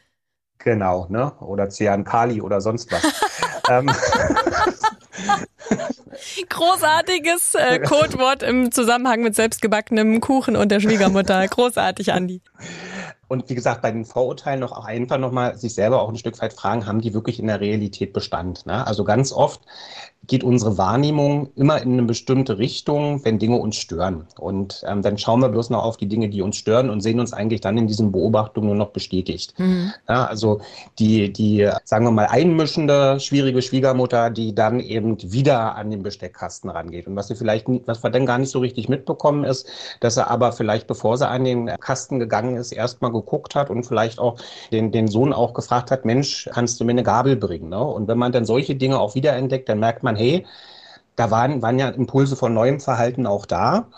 Genau, 0.57 1.07
ne? 1.11 1.33
Oder 1.40 1.69
Cyan 1.69 2.04
Kali 2.04 2.40
oder 2.40 2.62
sonst 2.62 2.90
was. 2.90 3.02
Ähm. 3.69 3.88
Großartiges 6.49 7.55
äh, 7.55 7.79
Codewort 7.81 8.43
im 8.43 8.73
Zusammenhang 8.73 9.23
mit 9.23 9.35
selbstgebackenem 9.35 10.21
Kuchen 10.21 10.57
und 10.57 10.71
der 10.71 10.81
Schwiegermutter. 10.81 11.47
Großartig, 11.47 12.12
Andi. 12.12 12.43
Und 13.29 13.49
wie 13.49 13.55
gesagt, 13.55 13.81
bei 13.81 13.93
den 13.93 14.05
Vorurteilen 14.05 14.59
noch 14.59 14.73
auch 14.73 14.87
einfach 14.87 15.19
nochmal 15.19 15.57
sich 15.57 15.75
selber 15.75 16.03
auch 16.03 16.09
ein 16.09 16.17
Stück 16.17 16.41
weit 16.43 16.53
fragen, 16.53 16.87
haben 16.87 17.00
die 17.00 17.15
wirklich 17.15 17.39
in 17.39 17.47
der 17.47 17.61
Realität 17.61 18.12
Bestand? 18.12 18.67
Ne? 18.67 18.85
Also 18.87 19.05
ganz 19.05 19.33
oft 19.33 19.61
geht 20.30 20.44
unsere 20.44 20.78
Wahrnehmung 20.78 21.49
immer 21.56 21.82
in 21.82 21.94
eine 21.94 22.04
bestimmte 22.04 22.58
Richtung, 22.58 23.25
wenn 23.25 23.40
Dinge 23.40 23.56
uns 23.56 23.75
stören. 23.75 24.28
Und 24.38 24.84
ähm, 24.87 25.02
dann 25.02 25.18
schauen 25.18 25.40
wir 25.40 25.49
bloß 25.49 25.70
noch 25.70 25.82
auf 25.82 25.96
die 25.96 26.06
Dinge, 26.06 26.28
die 26.28 26.40
uns 26.40 26.56
stören 26.56 26.88
und 26.88 27.00
sehen 27.00 27.18
uns 27.18 27.32
eigentlich 27.32 27.60
dann 27.60 27.76
in 27.76 27.88
diesen 27.88 28.12
Beobachtungen 28.12 28.68
nur 28.68 28.76
noch 28.76 28.90
bestätigt. 28.90 29.58
Mhm. 29.58 29.92
Ja, 30.08 30.26
also 30.26 30.60
die, 31.00 31.32
die, 31.32 31.68
sagen 31.82 32.04
wir 32.04 32.12
mal, 32.12 32.26
einmischende, 32.26 33.18
schwierige 33.18 33.60
Schwiegermutter, 33.60 34.30
die 34.30 34.54
dann 34.54 34.78
eben 34.78 35.16
wieder 35.20 35.75
an 35.75 35.90
den 35.90 36.04
Besteckkasten 36.04 36.70
rangeht. 36.70 37.08
Und 37.08 37.16
was 37.16 37.26
sie 37.26 37.34
vielleicht, 37.34 37.66
was 37.87 38.04
wir 38.04 38.10
dann 38.10 38.25
gar 38.25 38.38
nicht 38.38 38.50
so 38.50 38.60
richtig 38.60 38.88
mitbekommen 38.88 39.42
ist, 39.42 39.66
dass 39.99 40.16
er 40.16 40.30
aber 40.30 40.52
vielleicht, 40.52 40.87
bevor 40.87 41.18
sie 41.18 41.26
an 41.26 41.42
den 41.42 41.66
Kasten 41.80 42.20
gegangen 42.20 42.54
ist, 42.54 42.70
erstmal 42.70 43.10
geguckt 43.10 43.56
hat 43.56 43.68
und 43.68 43.84
vielleicht 43.84 44.20
auch 44.20 44.37
den, 44.70 44.92
den 44.92 45.08
Sohn 45.08 45.32
auch 45.32 45.54
gefragt 45.54 45.90
hat, 45.90 46.04
Mensch, 46.04 46.49
kannst 46.52 46.78
du 46.78 46.84
mir 46.84 46.92
eine 46.92 47.02
Gabel 47.02 47.34
bringen? 47.34 47.70
Ne? 47.70 47.82
Und 47.82 48.06
wenn 48.06 48.18
man 48.18 48.30
dann 48.30 48.44
solche 48.44 48.76
Dinge 48.76 49.00
auch 49.00 49.16
wiederentdeckt, 49.16 49.68
dann 49.68 49.80
merkt 49.80 50.04
man, 50.04 50.20
hey, 50.21 50.47
da 51.17 51.31
waren, 51.31 51.62
waren 51.62 51.79
ja 51.79 51.89
Impulse 51.91 52.37
von 52.37 52.55
neuem 52.55 52.81
Verhalten 52.81 53.27
auch 53.27 53.47
da. 53.47 53.89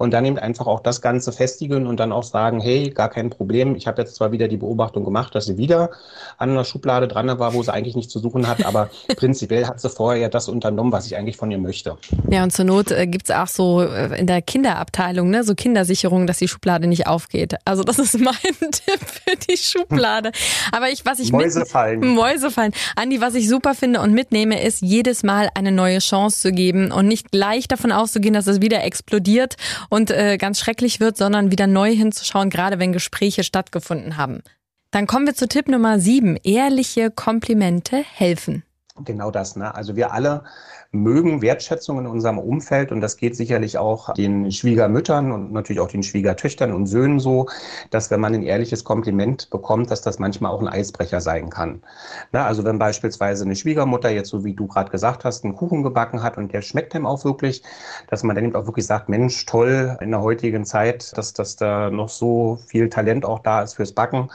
Und 0.00 0.12
dann 0.12 0.24
eben 0.24 0.38
einfach 0.38 0.66
auch 0.66 0.80
das 0.80 1.02
Ganze 1.02 1.30
festigen 1.30 1.86
und 1.86 2.00
dann 2.00 2.10
auch 2.10 2.22
sagen, 2.22 2.58
hey, 2.58 2.88
gar 2.88 3.10
kein 3.10 3.28
Problem, 3.28 3.76
ich 3.76 3.86
habe 3.86 4.00
jetzt 4.00 4.14
zwar 4.14 4.32
wieder 4.32 4.48
die 4.48 4.56
Beobachtung 4.56 5.04
gemacht, 5.04 5.34
dass 5.34 5.44
sie 5.44 5.58
wieder 5.58 5.90
an 6.38 6.48
einer 6.48 6.64
Schublade 6.64 7.06
dran 7.06 7.38
war, 7.38 7.52
wo 7.52 7.62
sie 7.62 7.70
eigentlich 7.70 7.96
nichts 7.96 8.10
zu 8.10 8.18
suchen 8.18 8.48
hat, 8.48 8.64
aber 8.64 8.88
prinzipiell 9.16 9.66
hat 9.66 9.78
sie 9.78 9.90
vorher 9.90 10.22
ja 10.22 10.28
das 10.30 10.48
unternommen, 10.48 10.90
was 10.90 11.04
ich 11.04 11.18
eigentlich 11.18 11.36
von 11.36 11.50
ihr 11.50 11.58
möchte. 11.58 11.98
Ja, 12.30 12.42
und 12.42 12.50
zur 12.50 12.64
Not 12.64 12.90
äh, 12.92 13.06
gibt's 13.06 13.30
auch 13.30 13.46
so 13.46 13.82
äh, 13.82 14.18
in 14.18 14.26
der 14.26 14.40
Kinderabteilung, 14.40 15.28
ne, 15.28 15.44
so 15.44 15.54
Kindersicherung, 15.54 16.26
dass 16.26 16.38
die 16.38 16.48
Schublade 16.48 16.86
nicht 16.86 17.06
aufgeht. 17.06 17.56
Also 17.66 17.82
das 17.82 17.98
ist 17.98 18.18
mein 18.18 18.32
Tipp 18.58 19.00
für 19.00 19.36
die 19.36 19.58
Schublade. 19.58 20.32
Aber 20.72 20.88
ich, 20.88 21.04
was 21.04 21.18
ich 21.18 21.30
Mäuse 21.30 21.66
fallen. 21.66 22.14
Mäuse 22.14 22.50
fallen. 22.50 22.72
Andi, 22.96 23.20
was 23.20 23.34
ich 23.34 23.50
super 23.50 23.74
finde 23.74 24.00
und 24.00 24.14
mitnehme, 24.14 24.62
ist 24.62 24.80
jedes 24.80 25.24
Mal 25.24 25.50
eine 25.54 25.72
neue 25.72 25.98
Chance 25.98 26.40
zu 26.40 26.52
geben 26.52 26.90
und 26.90 27.06
nicht 27.06 27.30
gleich 27.30 27.68
davon 27.68 27.92
auszugehen, 27.92 28.32
dass 28.32 28.46
es 28.46 28.62
wieder 28.62 28.82
explodiert 28.82 29.56
und 29.90 30.10
äh, 30.10 30.38
ganz 30.38 30.58
schrecklich 30.58 31.00
wird, 31.00 31.18
sondern 31.18 31.50
wieder 31.50 31.66
neu 31.66 31.94
hinzuschauen, 31.94 32.48
gerade 32.48 32.78
wenn 32.78 32.92
Gespräche 32.92 33.44
stattgefunden 33.44 34.16
haben. 34.16 34.42
Dann 34.90 35.06
kommen 35.06 35.26
wir 35.26 35.34
zu 35.34 35.46
Tipp 35.46 35.68
Nummer 35.68 36.00
sieben. 36.00 36.36
Ehrliche 36.42 37.10
Komplimente 37.10 37.96
helfen. 37.96 38.64
Genau 39.04 39.30
das, 39.30 39.56
ne? 39.56 39.74
Also 39.74 39.96
wir 39.96 40.12
alle 40.12 40.42
mögen 40.92 41.40
Wertschätzung 41.40 42.00
in 42.00 42.06
unserem 42.06 42.38
Umfeld 42.38 42.90
und 42.90 43.00
das 43.00 43.16
geht 43.16 43.36
sicherlich 43.36 43.78
auch 43.78 44.12
den 44.14 44.50
Schwiegermüttern 44.50 45.30
und 45.30 45.52
natürlich 45.52 45.80
auch 45.80 45.88
den 45.88 46.02
Schwiegertöchtern 46.02 46.72
und 46.72 46.86
Söhnen 46.86 47.20
so, 47.20 47.46
dass 47.90 48.10
wenn 48.10 48.18
man 48.18 48.34
ein 48.34 48.42
ehrliches 48.42 48.82
Kompliment 48.82 49.50
bekommt, 49.50 49.90
dass 49.92 50.02
das 50.02 50.18
manchmal 50.18 50.50
auch 50.50 50.60
ein 50.60 50.66
Eisbrecher 50.68 51.20
sein 51.20 51.48
kann. 51.48 51.82
Na, 52.32 52.44
also 52.44 52.64
wenn 52.64 52.80
beispielsweise 52.80 53.44
eine 53.44 53.54
Schwiegermutter 53.54 54.10
jetzt 54.10 54.30
so 54.30 54.44
wie 54.44 54.54
du 54.54 54.66
gerade 54.66 54.90
gesagt 54.90 55.24
hast, 55.24 55.44
einen 55.44 55.54
Kuchen 55.54 55.84
gebacken 55.84 56.22
hat 56.24 56.36
und 56.36 56.52
der 56.52 56.62
schmeckt 56.62 56.94
einem 56.94 57.06
auch 57.06 57.24
wirklich, 57.24 57.62
dass 58.08 58.24
man 58.24 58.34
dann 58.34 58.46
eben 58.46 58.56
auch 58.56 58.66
wirklich 58.66 58.86
sagt, 58.86 59.08
Mensch, 59.08 59.46
toll 59.46 59.96
in 60.00 60.10
der 60.10 60.22
heutigen 60.22 60.64
Zeit, 60.64 61.16
dass, 61.16 61.32
dass 61.32 61.54
da 61.54 61.90
noch 61.90 62.08
so 62.08 62.58
viel 62.66 62.88
Talent 62.88 63.24
auch 63.24 63.38
da 63.38 63.62
ist 63.62 63.74
fürs 63.74 63.92
Backen 63.92 64.28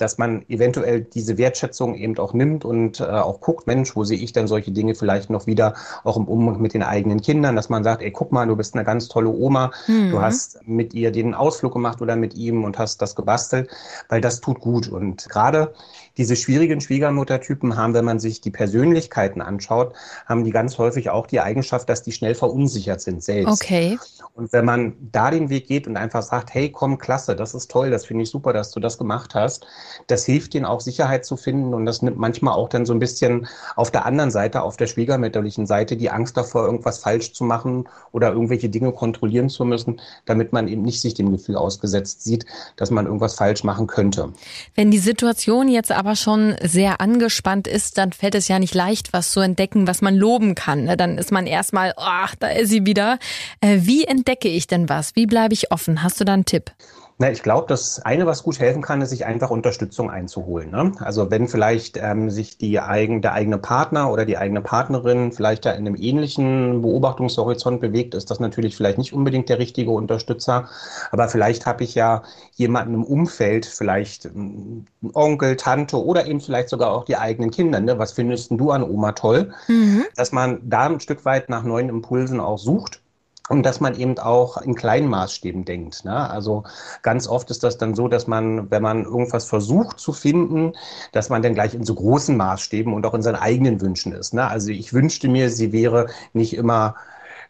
dass 0.00 0.18
man 0.18 0.44
eventuell 0.48 1.02
diese 1.02 1.38
Wertschätzung 1.38 1.94
eben 1.94 2.18
auch 2.18 2.32
nimmt 2.32 2.64
und 2.64 3.00
äh, 3.00 3.04
auch 3.04 3.40
guckt, 3.40 3.66
Mensch, 3.66 3.94
wo 3.96 4.04
sehe 4.04 4.18
ich 4.18 4.32
denn 4.32 4.46
solche 4.46 4.70
Dinge 4.70 4.94
vielleicht 4.94 5.30
noch 5.30 5.46
wieder 5.46 5.74
auch 6.04 6.16
im 6.16 6.26
Umgang 6.26 6.60
mit 6.60 6.74
den 6.74 6.82
eigenen 6.82 7.20
Kindern, 7.20 7.56
dass 7.56 7.68
man 7.68 7.84
sagt, 7.84 8.02
ey, 8.02 8.10
guck 8.10 8.32
mal, 8.32 8.46
du 8.46 8.56
bist 8.56 8.74
eine 8.74 8.84
ganz 8.84 9.08
tolle 9.08 9.28
Oma, 9.28 9.70
mhm. 9.86 10.10
du 10.10 10.20
hast 10.20 10.66
mit 10.66 10.94
ihr 10.94 11.12
den 11.12 11.34
Ausflug 11.34 11.72
gemacht 11.72 12.00
oder 12.00 12.16
mit 12.16 12.34
ihm 12.34 12.64
und 12.64 12.78
hast 12.78 13.02
das 13.02 13.14
gebastelt, 13.14 13.68
weil 14.08 14.20
das 14.20 14.40
tut 14.40 14.60
gut. 14.60 14.88
Und 14.88 15.28
gerade 15.28 15.72
diese 16.20 16.36
schwierigen 16.36 16.82
Schwiegermuttertypen 16.82 17.78
haben, 17.78 17.94
wenn 17.94 18.04
man 18.04 18.20
sich 18.20 18.42
die 18.42 18.50
Persönlichkeiten 18.50 19.40
anschaut, 19.40 19.94
haben 20.26 20.44
die 20.44 20.50
ganz 20.50 20.76
häufig 20.76 21.08
auch 21.08 21.26
die 21.26 21.40
Eigenschaft, 21.40 21.88
dass 21.88 22.02
die 22.02 22.12
schnell 22.12 22.34
verunsichert 22.34 23.00
sind 23.00 23.24
selbst. 23.24 23.50
Okay. 23.50 23.98
Und 24.34 24.52
wenn 24.52 24.66
man 24.66 24.92
da 25.12 25.30
den 25.30 25.48
Weg 25.48 25.66
geht 25.66 25.86
und 25.86 25.96
einfach 25.96 26.22
sagt, 26.22 26.52
hey, 26.52 26.70
komm, 26.70 26.98
klasse, 26.98 27.34
das 27.34 27.54
ist 27.54 27.70
toll, 27.70 27.90
das 27.90 28.04
finde 28.04 28.24
ich 28.24 28.30
super, 28.30 28.52
dass 28.52 28.70
du 28.70 28.80
das 28.80 28.98
gemacht 28.98 29.34
hast, 29.34 29.66
das 30.08 30.26
hilft 30.26 30.54
ihnen 30.54 30.66
auch 30.66 30.80
Sicherheit 30.80 31.24
zu 31.24 31.38
finden 31.38 31.72
und 31.72 31.86
das 31.86 32.02
nimmt 32.02 32.18
manchmal 32.18 32.52
auch 32.52 32.68
dann 32.68 32.84
so 32.84 32.92
ein 32.92 32.98
bisschen 32.98 33.48
auf 33.74 33.90
der 33.90 34.04
anderen 34.04 34.30
Seite, 34.30 34.60
auf 34.60 34.76
der 34.76 34.88
schwiegermütterlichen 34.88 35.66
Seite, 35.66 35.96
die 35.96 36.10
Angst 36.10 36.36
davor, 36.36 36.66
irgendwas 36.66 36.98
falsch 36.98 37.32
zu 37.32 37.44
machen 37.44 37.88
oder 38.12 38.32
irgendwelche 38.32 38.68
Dinge 38.68 38.92
kontrollieren 38.92 39.48
zu 39.48 39.64
müssen, 39.64 40.02
damit 40.26 40.52
man 40.52 40.68
eben 40.68 40.82
nicht 40.82 41.00
sich 41.00 41.14
dem 41.14 41.32
Gefühl 41.32 41.56
ausgesetzt 41.56 42.24
sieht, 42.24 42.44
dass 42.76 42.90
man 42.90 43.06
irgendwas 43.06 43.36
falsch 43.36 43.64
machen 43.64 43.86
könnte. 43.86 44.34
Wenn 44.74 44.90
die 44.90 44.98
Situation 44.98 45.68
jetzt 45.68 45.90
aber 45.90 46.09
schon 46.16 46.56
sehr 46.62 47.00
angespannt 47.00 47.66
ist, 47.66 47.98
dann 47.98 48.12
fällt 48.12 48.34
es 48.34 48.48
ja 48.48 48.58
nicht 48.58 48.74
leicht, 48.74 49.12
was 49.12 49.32
zu 49.32 49.40
entdecken, 49.40 49.86
was 49.86 50.02
man 50.02 50.16
loben 50.16 50.54
kann. 50.54 50.84
Ne? 50.84 50.96
Dann 50.96 51.18
ist 51.18 51.32
man 51.32 51.46
erstmal, 51.46 51.94
ach, 51.96 52.34
da 52.34 52.48
ist 52.48 52.70
sie 52.70 52.86
wieder. 52.86 53.18
Äh, 53.60 53.78
wie 53.80 54.04
entdecke 54.04 54.48
ich 54.48 54.66
denn 54.66 54.88
was? 54.88 55.16
Wie 55.16 55.26
bleibe 55.26 55.54
ich 55.54 55.72
offen? 55.72 56.02
Hast 56.02 56.20
du 56.20 56.24
da 56.24 56.34
einen 56.34 56.44
Tipp? 56.44 56.72
Na, 57.20 57.30
ich 57.30 57.42
glaube, 57.42 57.66
das 57.68 58.00
eine, 58.00 58.24
was 58.24 58.42
gut 58.44 58.58
helfen 58.60 58.80
kann, 58.80 59.02
ist, 59.02 59.10
sich 59.10 59.26
einfach 59.26 59.50
Unterstützung 59.50 60.10
einzuholen. 60.10 60.70
Ne? 60.70 60.92
Also 61.00 61.30
wenn 61.30 61.48
vielleicht 61.48 61.98
ähm, 61.98 62.30
sich 62.30 62.56
die 62.56 62.80
eigen, 62.80 63.20
der 63.20 63.34
eigene 63.34 63.58
Partner 63.58 64.10
oder 64.10 64.24
die 64.24 64.38
eigene 64.38 64.62
Partnerin 64.62 65.30
vielleicht 65.30 65.66
da 65.66 65.72
in 65.72 65.86
einem 65.86 65.96
ähnlichen 65.96 66.80
Beobachtungshorizont 66.80 67.78
bewegt, 67.78 68.14
ist 68.14 68.30
das 68.30 68.40
natürlich 68.40 68.74
vielleicht 68.74 68.96
nicht 68.96 69.12
unbedingt 69.12 69.50
der 69.50 69.58
richtige 69.58 69.90
Unterstützer. 69.90 70.70
Aber 71.10 71.28
vielleicht 71.28 71.66
habe 71.66 71.84
ich 71.84 71.94
ja 71.94 72.22
jemanden 72.54 72.94
im 72.94 73.04
Umfeld, 73.04 73.66
vielleicht 73.66 74.24
ähm, 74.24 74.86
Onkel, 75.12 75.56
Tante 75.56 76.02
oder 76.02 76.24
eben 76.24 76.40
vielleicht 76.40 76.70
sogar 76.70 76.90
auch 76.90 77.04
die 77.04 77.18
eigenen 77.18 77.50
Kinder. 77.50 77.80
Ne? 77.80 77.98
Was 77.98 78.12
findest 78.12 78.50
du 78.50 78.70
an 78.70 78.82
Oma 78.82 79.12
toll? 79.12 79.52
Mhm. 79.68 80.04
Dass 80.16 80.32
man 80.32 80.62
da 80.70 80.86
ein 80.86 81.00
Stück 81.00 81.26
weit 81.26 81.50
nach 81.50 81.64
neuen 81.64 81.90
Impulsen 81.90 82.40
auch 82.40 82.56
sucht 82.56 83.02
und 83.50 83.64
dass 83.64 83.80
man 83.80 83.98
eben 83.98 84.16
auch 84.18 84.58
in 84.58 84.76
kleinen 84.76 85.08
Maßstäben 85.08 85.64
denkt. 85.64 86.04
Ne? 86.04 86.30
Also 86.30 86.62
ganz 87.02 87.26
oft 87.26 87.50
ist 87.50 87.64
das 87.64 87.78
dann 87.78 87.96
so, 87.96 88.06
dass 88.06 88.28
man, 88.28 88.70
wenn 88.70 88.80
man 88.80 89.04
irgendwas 89.04 89.44
versucht 89.44 89.98
zu 89.98 90.12
finden, 90.12 90.74
dass 91.10 91.30
man 91.30 91.42
dann 91.42 91.54
gleich 91.54 91.74
in 91.74 91.84
so 91.84 91.96
großen 91.96 92.36
Maßstäben 92.36 92.94
und 92.94 93.04
auch 93.04 93.14
in 93.14 93.22
seinen 93.22 93.36
eigenen 93.36 93.80
Wünschen 93.80 94.12
ist. 94.12 94.34
Ne? 94.34 94.46
Also 94.46 94.70
ich 94.70 94.92
wünschte 94.92 95.26
mir, 95.26 95.50
sie 95.50 95.72
wäre 95.72 96.06
nicht 96.32 96.54
immer 96.54 96.94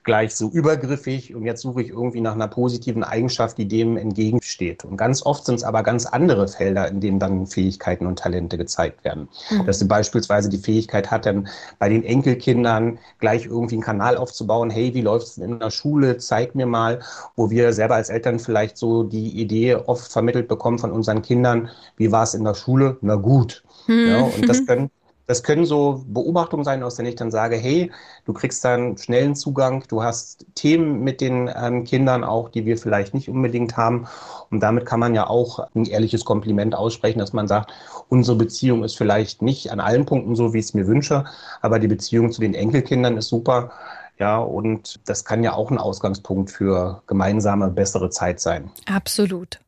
gleich 0.02 0.34
so 0.34 0.48
übergriffig 0.48 1.34
und 1.34 1.44
jetzt 1.44 1.62
suche 1.62 1.82
ich 1.82 1.90
irgendwie 1.90 2.20
nach 2.20 2.34
einer 2.34 2.48
positiven 2.48 3.04
Eigenschaft, 3.04 3.58
die 3.58 3.68
dem 3.68 3.96
entgegensteht. 3.96 4.84
Und 4.84 4.96
ganz 4.96 5.24
oft 5.24 5.44
sind 5.44 5.56
es 5.56 5.64
aber 5.64 5.82
ganz 5.82 6.06
andere 6.06 6.48
Felder, 6.48 6.88
in 6.88 7.00
denen 7.00 7.18
dann 7.18 7.46
Fähigkeiten 7.46 8.06
und 8.06 8.18
Talente 8.18 8.56
gezeigt 8.56 9.04
werden. 9.04 9.28
Mhm. 9.50 9.66
Dass 9.66 9.78
sie 9.78 9.84
beispielsweise 9.84 10.48
die 10.48 10.58
Fähigkeit 10.58 11.10
hat, 11.10 11.26
dann 11.26 11.48
bei 11.78 11.88
den 11.88 12.02
Enkelkindern 12.02 12.98
gleich 13.18 13.46
irgendwie 13.46 13.74
einen 13.76 13.82
Kanal 13.82 14.16
aufzubauen, 14.16 14.70
hey, 14.70 14.94
wie 14.94 15.02
läuft 15.02 15.26
es 15.26 15.38
in 15.38 15.58
der 15.58 15.70
Schule, 15.70 16.16
zeig 16.18 16.54
mir 16.54 16.66
mal, 16.66 17.00
wo 17.36 17.50
wir 17.50 17.72
selber 17.72 17.96
als 17.96 18.08
Eltern 18.08 18.38
vielleicht 18.38 18.78
so 18.78 19.02
die 19.02 19.40
Idee 19.40 19.74
oft 19.74 20.10
vermittelt 20.10 20.48
bekommen 20.48 20.78
von 20.78 20.92
unseren 20.92 21.22
Kindern, 21.22 21.68
wie 21.96 22.10
war 22.10 22.22
es 22.22 22.34
in 22.34 22.44
der 22.44 22.54
Schule? 22.54 22.96
Na 23.02 23.16
gut. 23.16 23.62
Mhm. 23.86 24.08
Ja, 24.08 24.20
und 24.22 24.48
das 24.48 24.64
können 24.66 24.90
das 25.26 25.42
können 25.42 25.64
so 25.64 26.04
Beobachtungen 26.08 26.64
sein, 26.64 26.82
aus 26.82 26.96
denen 26.96 27.08
ich 27.08 27.14
dann 27.14 27.30
sage, 27.30 27.56
hey, 27.56 27.90
du 28.24 28.32
kriegst 28.32 28.64
dann 28.64 28.96
schnellen 28.96 29.36
Zugang, 29.36 29.84
du 29.88 30.02
hast 30.02 30.46
Themen 30.54 31.04
mit 31.04 31.20
den 31.20 31.50
ähm, 31.54 31.84
Kindern 31.84 32.24
auch, 32.24 32.48
die 32.48 32.64
wir 32.64 32.76
vielleicht 32.78 33.14
nicht 33.14 33.28
unbedingt 33.28 33.76
haben. 33.76 34.06
Und 34.50 34.60
damit 34.60 34.86
kann 34.86 35.00
man 35.00 35.14
ja 35.14 35.28
auch 35.28 35.60
ein 35.74 35.84
ehrliches 35.84 36.24
Kompliment 36.24 36.74
aussprechen, 36.74 37.20
dass 37.20 37.32
man 37.32 37.48
sagt, 37.48 37.72
unsere 38.08 38.36
Beziehung 38.36 38.82
ist 38.82 38.96
vielleicht 38.96 39.42
nicht 39.42 39.70
an 39.70 39.80
allen 39.80 40.04
Punkten 40.06 40.34
so, 40.34 40.52
wie 40.52 40.58
ich 40.58 40.66
es 40.66 40.74
mir 40.74 40.86
wünsche, 40.86 41.24
aber 41.60 41.78
die 41.78 41.88
Beziehung 41.88 42.32
zu 42.32 42.40
den 42.40 42.54
Enkelkindern 42.54 43.16
ist 43.16 43.28
super. 43.28 43.70
Ja, 44.18 44.38
und 44.38 45.00
das 45.06 45.24
kann 45.24 45.42
ja 45.42 45.54
auch 45.54 45.70
ein 45.70 45.78
Ausgangspunkt 45.78 46.50
für 46.50 47.02
gemeinsame, 47.06 47.70
bessere 47.70 48.10
Zeit 48.10 48.38
sein. 48.40 48.70
Absolut. 48.86 49.60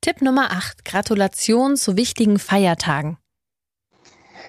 Tipp 0.00 0.22
Nummer 0.22 0.50
8. 0.50 0.84
Gratulation 0.84 1.76
zu 1.76 1.96
wichtigen 1.96 2.38
Feiertagen. 2.38 3.18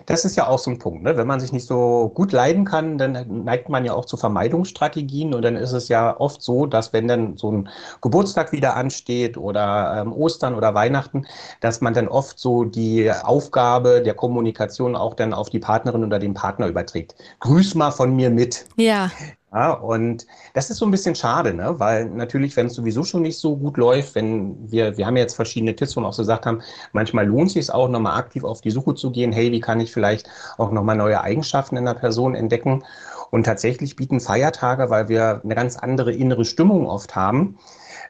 Das 0.05 0.25
ist 0.25 0.35
ja 0.35 0.47
auch 0.47 0.59
so 0.59 0.71
ein 0.71 0.79
Punkt. 0.79 1.03
Ne? 1.03 1.17
Wenn 1.17 1.27
man 1.27 1.39
sich 1.39 1.51
nicht 1.51 1.67
so 1.67 2.11
gut 2.13 2.31
leiden 2.31 2.65
kann, 2.65 2.97
dann 2.97 3.43
neigt 3.43 3.69
man 3.69 3.85
ja 3.85 3.93
auch 3.93 4.05
zu 4.05 4.17
Vermeidungsstrategien. 4.17 5.33
Und 5.33 5.41
dann 5.41 5.55
ist 5.55 5.71
es 5.71 5.87
ja 5.89 6.19
oft 6.19 6.41
so, 6.41 6.65
dass 6.65 6.93
wenn 6.93 7.07
dann 7.07 7.37
so 7.37 7.51
ein 7.51 7.69
Geburtstag 8.01 8.51
wieder 8.51 8.75
ansteht 8.75 9.37
oder 9.37 10.01
ähm, 10.01 10.13
Ostern 10.13 10.55
oder 10.55 10.73
Weihnachten, 10.73 11.25
dass 11.61 11.81
man 11.81 11.93
dann 11.93 12.07
oft 12.07 12.39
so 12.39 12.63
die 12.63 13.11
Aufgabe 13.11 14.01
der 14.01 14.13
Kommunikation 14.13 14.95
auch 14.95 15.13
dann 15.13 15.33
auf 15.33 15.49
die 15.49 15.59
Partnerin 15.59 16.03
oder 16.03 16.19
den 16.19 16.33
Partner 16.33 16.67
überträgt. 16.67 17.15
Grüß 17.39 17.75
mal 17.75 17.91
von 17.91 18.15
mir 18.15 18.29
mit. 18.29 18.65
Ja. 18.77 19.11
Ja, 19.53 19.71
und 19.71 20.27
das 20.53 20.69
ist 20.69 20.77
so 20.77 20.85
ein 20.85 20.91
bisschen 20.91 21.15
schade, 21.15 21.53
ne? 21.53 21.79
weil 21.79 22.09
natürlich, 22.09 22.57
wenn 22.57 22.67
es 22.67 22.73
sowieso 22.73 23.05
schon 23.05 23.21
nicht 23.21 23.37
so 23.39 23.55
gut 23.55 23.77
läuft, 23.77 24.13
wenn 24.15 24.69
wir, 24.69 24.97
wir 24.97 25.05
haben 25.05 25.15
ja 25.15 25.21
jetzt 25.23 25.35
verschiedene 25.35 25.73
Tipps, 25.73 25.95
wo 25.95 26.01
wir 26.01 26.07
auch 26.07 26.13
so 26.13 26.23
gesagt 26.23 26.45
haben, 26.45 26.61
manchmal 26.91 27.25
lohnt 27.27 27.47
es 27.47 27.53
sich 27.53 27.71
auch 27.71 27.87
nochmal 27.87 28.19
aktiv 28.19 28.43
auf 28.43 28.59
die 28.59 28.71
Suche 28.71 28.95
zu 28.95 29.09
gehen, 29.09 29.31
hey, 29.31 29.49
wie 29.53 29.61
kann 29.61 29.79
ich 29.79 29.93
vielleicht 29.93 30.29
auch 30.57 30.71
nochmal 30.71 30.97
neue 30.97 31.21
Eigenschaften 31.21 31.77
in 31.77 31.85
der 31.85 31.93
Person 31.93 32.35
entdecken? 32.35 32.83
Und 33.31 33.45
tatsächlich 33.45 33.95
bieten 33.95 34.19
Feiertage, 34.19 34.89
weil 34.89 35.07
wir 35.07 35.41
eine 35.43 35.55
ganz 35.55 35.77
andere 35.77 36.13
innere 36.13 36.43
Stimmung 36.43 36.85
oft 36.85 37.15
haben, 37.15 37.57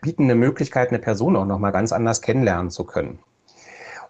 bieten 0.02 0.24
eine 0.24 0.36
Möglichkeit, 0.36 0.90
eine 0.90 1.00
Person 1.00 1.36
auch 1.36 1.46
nochmal 1.46 1.72
ganz 1.72 1.92
anders 1.92 2.22
kennenlernen 2.22 2.72
zu 2.72 2.84
können. 2.84 3.20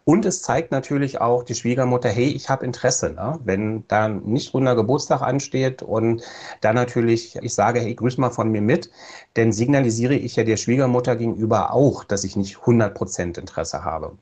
Und 0.07 0.25
es 0.25 0.41
zeigt 0.41 0.71
natürlich 0.71 1.19
auch 1.19 1.43
die 1.43 1.53
Schwiegermutter, 1.53 2.07
hey, 2.07 2.29
ich 2.29 2.47
habe 2.47 2.63
Interesse. 2.63 3.09
Ne? 3.09 3.41
Wenn 3.43 3.85
da 3.89 4.07
nicht 4.07 4.53
runder 4.53 4.73
Geburtstag 4.73 5.21
ansteht 5.21 5.83
und 5.83 6.23
dann 6.61 6.75
natürlich, 6.75 7.35
ich 7.41 7.53
sage, 7.53 7.81
hey, 7.81 7.93
grüß 7.93 8.17
mal 8.17 8.29
von 8.29 8.49
mir 8.49 8.61
mit, 8.61 8.89
dann 9.33 9.51
signalisiere 9.51 10.13
ich 10.13 10.37
ja 10.37 10.45
der 10.45 10.55
Schwiegermutter 10.55 11.17
gegenüber 11.17 11.73
auch, 11.73 12.05
dass 12.05 12.23
ich 12.23 12.37
nicht 12.37 12.57
100 12.61 12.95
Prozent 12.95 13.37
Interesse 13.37 13.83
habe. 13.83 14.13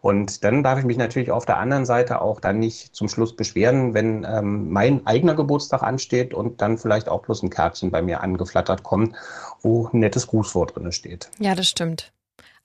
Und 0.00 0.42
dann 0.42 0.64
darf 0.64 0.80
ich 0.80 0.84
mich 0.84 0.96
natürlich 0.96 1.30
auf 1.30 1.46
der 1.46 1.58
anderen 1.58 1.86
Seite 1.86 2.20
auch 2.20 2.40
dann 2.40 2.58
nicht 2.58 2.92
zum 2.92 3.08
Schluss 3.08 3.36
beschweren, 3.36 3.94
wenn 3.94 4.26
ähm, 4.28 4.72
mein 4.72 5.06
eigener 5.06 5.36
Geburtstag 5.36 5.84
ansteht 5.84 6.34
und 6.34 6.60
dann 6.60 6.78
vielleicht 6.78 7.08
auch 7.08 7.22
bloß 7.22 7.44
ein 7.44 7.50
Kärtchen 7.50 7.92
bei 7.92 8.02
mir 8.02 8.22
angeflattert 8.22 8.82
kommt, 8.82 9.14
wo 9.60 9.88
ein 9.92 10.00
nettes 10.00 10.26
Grußwort 10.26 10.74
drin 10.74 10.90
steht. 10.90 11.30
Ja, 11.38 11.54
das 11.54 11.68
stimmt. 11.68 12.12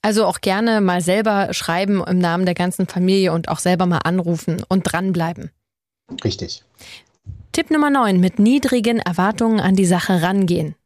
Also 0.02 0.24
auch 0.26 0.40
gerne 0.40 0.80
mal 0.80 1.00
selber 1.00 1.52
schreiben 1.52 2.02
im 2.06 2.18
Namen 2.18 2.46
der 2.46 2.54
ganzen 2.54 2.86
Familie 2.86 3.32
und 3.32 3.48
auch 3.48 3.58
selber 3.58 3.86
mal 3.86 4.00
anrufen 4.04 4.62
und 4.68 4.82
dranbleiben. 4.84 5.50
Richtig. 6.24 6.64
Tipp 7.52 7.70
Nummer 7.70 7.90
9. 7.90 8.20
Mit 8.20 8.38
niedrigen 8.38 9.00
Erwartungen 9.00 9.60
an 9.60 9.74
die 9.74 9.86
Sache 9.86 10.22
rangehen. 10.22 10.76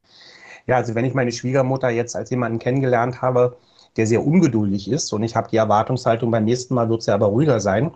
Ja, 0.67 0.77
also 0.77 0.95
wenn 0.95 1.05
ich 1.05 1.15
meine 1.15 1.33
Schwiegermutter 1.33 1.91
jetzt 1.91 2.17
als 2.17 2.31
jemanden 2.31 2.59
kennengelernt 2.59 3.21
habe, 3.21 3.57
der 3.97 4.07
sehr 4.07 4.25
ungeduldig 4.25 4.91
ist 4.91 5.13
und 5.13 5.23
ich 5.23 5.37
habe 5.37 5.51
die 5.51 5.57
Erwartungshaltung, 5.57 6.31
beim 6.31 6.45
nächsten 6.45 6.75
Mal 6.75 6.89
wird 6.89 7.03
sie 7.03 7.13
aber 7.13 7.27
ruhiger 7.27 7.61
sein, 7.61 7.91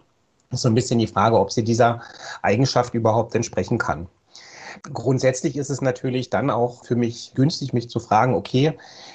ist 0.51 0.63
so 0.63 0.69
ein 0.69 0.75
bisschen 0.75 0.99
die 0.99 1.07
Frage, 1.07 1.39
ob 1.39 1.53
sie 1.53 1.65
dieser 1.65 2.03
Eigenschaft 2.43 2.95
überhaupt 2.95 3.35
entsprechen 3.35 3.79
kann. 3.79 4.09
Grundsätzlich 4.83 5.57
ist 5.57 5.71
es 5.71 5.81
natürlich 5.81 6.31
dann 6.31 6.51
auch 6.51 6.85
für 6.85 6.97
mich 6.97 7.33
günstig, 7.35 7.73
mich 7.73 7.89
zu 7.89 8.01
fragen, 8.01 8.35
okay, 8.35 8.75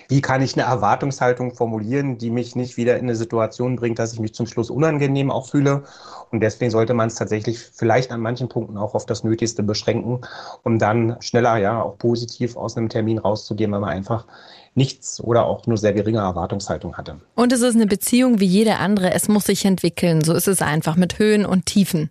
wie 0.09 0.21
kann 0.21 0.41
ich 0.41 0.55
eine 0.55 0.63
Erwartungshaltung 0.63 1.53
formulieren, 1.53 2.17
die 2.17 2.29
mich 2.29 2.55
nicht 2.55 2.77
wieder 2.77 2.97
in 2.97 3.03
eine 3.03 3.15
Situation 3.15 3.75
bringt, 3.75 3.99
dass 3.99 4.13
ich 4.13 4.19
mich 4.19 4.33
zum 4.33 4.47
Schluss 4.47 4.69
unangenehm 4.69 5.31
auch 5.31 5.47
fühle. 5.47 5.83
Und 6.31 6.41
deswegen 6.41 6.71
sollte 6.71 6.93
man 6.93 7.07
es 7.07 7.15
tatsächlich 7.15 7.59
vielleicht 7.59 8.11
an 8.11 8.21
manchen 8.21 8.49
Punkten 8.49 8.77
auch 8.77 8.95
auf 8.95 9.05
das 9.05 9.23
Nötigste 9.23 9.63
beschränken, 9.63 10.21
um 10.63 10.79
dann 10.79 11.17
schneller 11.21 11.57
ja 11.57 11.81
auch 11.81 11.97
positiv 11.97 12.57
aus 12.57 12.75
einem 12.75 12.89
Termin 12.89 13.19
rauszugehen, 13.19 13.71
weil 13.71 13.79
man 13.79 13.89
einfach 13.89 14.25
nichts 14.73 15.21
oder 15.21 15.45
auch 15.45 15.67
nur 15.67 15.77
sehr 15.77 15.93
geringe 15.93 16.19
Erwartungshaltung 16.19 16.97
hatte. 16.97 17.19
Und 17.35 17.53
es 17.53 17.61
ist 17.61 17.75
eine 17.75 17.87
Beziehung 17.87 18.39
wie 18.39 18.45
jede 18.45 18.77
andere. 18.77 19.13
Es 19.13 19.27
muss 19.27 19.45
sich 19.45 19.65
entwickeln. 19.65 20.23
So 20.23 20.33
ist 20.33 20.47
es 20.47 20.61
einfach 20.61 20.95
mit 20.95 21.19
Höhen 21.19 21.45
und 21.45 21.65
Tiefen. 21.65 22.09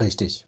Richtig. 0.00 0.47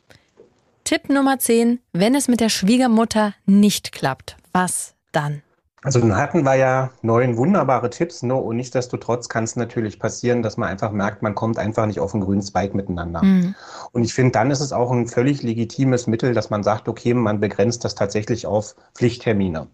Tipp 0.91 1.09
Nummer 1.09 1.39
10, 1.39 1.79
wenn 1.93 2.17
es 2.17 2.27
mit 2.27 2.41
der 2.41 2.49
Schwiegermutter 2.49 3.33
nicht 3.47 3.93
klappt, 3.93 4.37
was 4.51 4.97
dann? 5.13 5.43
Also 5.85 6.01
dann 6.01 6.17
hatten 6.17 6.43
wir 6.43 6.57
ja 6.57 6.91
neun 7.01 7.37
wunderbare 7.37 7.91
Tipps, 7.91 8.25
ne? 8.25 8.35
und 8.35 8.57
nichtsdestotrotz 8.57 9.29
kann 9.29 9.45
es 9.45 9.55
natürlich 9.55 10.01
passieren, 10.01 10.43
dass 10.43 10.57
man 10.57 10.69
einfach 10.69 10.91
merkt, 10.91 11.23
man 11.23 11.37
kommt 11.37 11.59
einfach 11.59 11.87
nicht 11.87 12.01
auf 12.01 12.13
einen 12.13 12.25
grünen 12.25 12.43
Zweig 12.43 12.75
miteinander. 12.75 13.23
Mhm. 13.23 13.55
Und 13.93 14.03
ich 14.03 14.13
finde, 14.13 14.33
dann 14.33 14.51
ist 14.51 14.59
es 14.59 14.73
auch 14.73 14.91
ein 14.91 15.07
völlig 15.07 15.45
legitimes 15.45 16.09
Mittel, 16.09 16.35
dass 16.35 16.51
man 16.51 16.65
sagt, 16.65 16.89
okay, 16.89 17.15
man 17.15 17.39
begrenzt 17.39 17.85
das 17.85 17.95
tatsächlich 17.95 18.49
auf 18.49 18.75
Pflichttermine. 18.97 19.69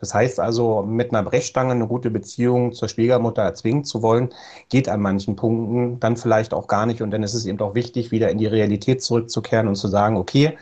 Das 0.00 0.14
heißt 0.14 0.40
also, 0.40 0.82
mit 0.82 1.12
einer 1.12 1.22
Brechstange 1.22 1.72
eine 1.72 1.86
gute 1.86 2.10
Beziehung 2.10 2.72
zur 2.72 2.88
Schwiegermutter 2.88 3.42
erzwingen 3.42 3.84
zu 3.84 4.02
wollen, 4.02 4.30
geht 4.68 4.88
an 4.88 5.00
manchen 5.00 5.36
Punkten 5.36 6.00
dann 6.00 6.16
vielleicht 6.16 6.54
auch 6.54 6.66
gar 6.66 6.86
nicht. 6.86 7.02
Und 7.02 7.10
dann 7.10 7.22
ist 7.22 7.34
es 7.34 7.46
eben 7.46 7.60
auch 7.60 7.74
wichtig, 7.74 8.10
wieder 8.10 8.30
in 8.30 8.38
die 8.38 8.46
Realität 8.46 9.02
zurückzukehren 9.02 9.68
und 9.68 9.76
zu 9.76 9.88
sagen, 9.88 10.16
okay, 10.16 10.56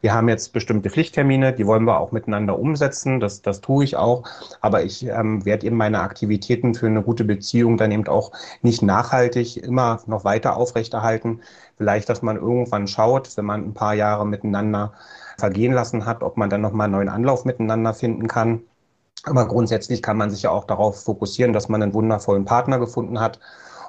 wir 0.00 0.14
haben 0.14 0.28
jetzt 0.28 0.52
bestimmte 0.52 0.90
Pflichttermine, 0.90 1.52
die 1.52 1.66
wollen 1.66 1.84
wir 1.84 1.98
auch 1.98 2.12
miteinander 2.12 2.58
umsetzen. 2.58 3.18
Das, 3.18 3.42
das 3.42 3.60
tue 3.60 3.82
ich 3.84 3.96
auch. 3.96 4.22
Aber 4.60 4.84
ich 4.84 5.04
ähm, 5.04 5.44
werde 5.44 5.66
eben 5.66 5.76
meine 5.76 6.00
Aktivitäten 6.00 6.74
für 6.74 6.86
eine 6.86 7.02
gute 7.02 7.24
Beziehung 7.24 7.76
dann 7.76 7.90
eben 7.90 8.06
auch 8.06 8.30
nicht 8.62 8.80
nachhaltig 8.82 9.56
immer 9.56 10.00
noch 10.06 10.24
weiter 10.24 10.56
aufrechterhalten. 10.56 11.40
Vielleicht, 11.76 12.08
dass 12.08 12.22
man 12.22 12.36
irgendwann 12.36 12.86
schaut, 12.86 13.36
wenn 13.36 13.44
man 13.44 13.64
ein 13.64 13.74
paar 13.74 13.94
Jahre 13.94 14.24
miteinander 14.24 14.92
vergehen 15.38 15.72
lassen 15.72 16.04
hat, 16.04 16.22
ob 16.22 16.36
man 16.36 16.50
dann 16.50 16.60
nochmal 16.60 16.86
einen 16.86 16.94
neuen 16.94 17.08
Anlauf 17.08 17.44
miteinander 17.44 17.94
finden 17.94 18.26
kann. 18.26 18.60
Aber 19.24 19.46
grundsätzlich 19.46 20.02
kann 20.02 20.16
man 20.16 20.30
sich 20.30 20.42
ja 20.42 20.50
auch 20.50 20.64
darauf 20.64 21.02
fokussieren, 21.02 21.52
dass 21.52 21.68
man 21.68 21.82
einen 21.82 21.94
wundervollen 21.94 22.44
Partner 22.44 22.78
gefunden 22.78 23.20
hat 23.20 23.38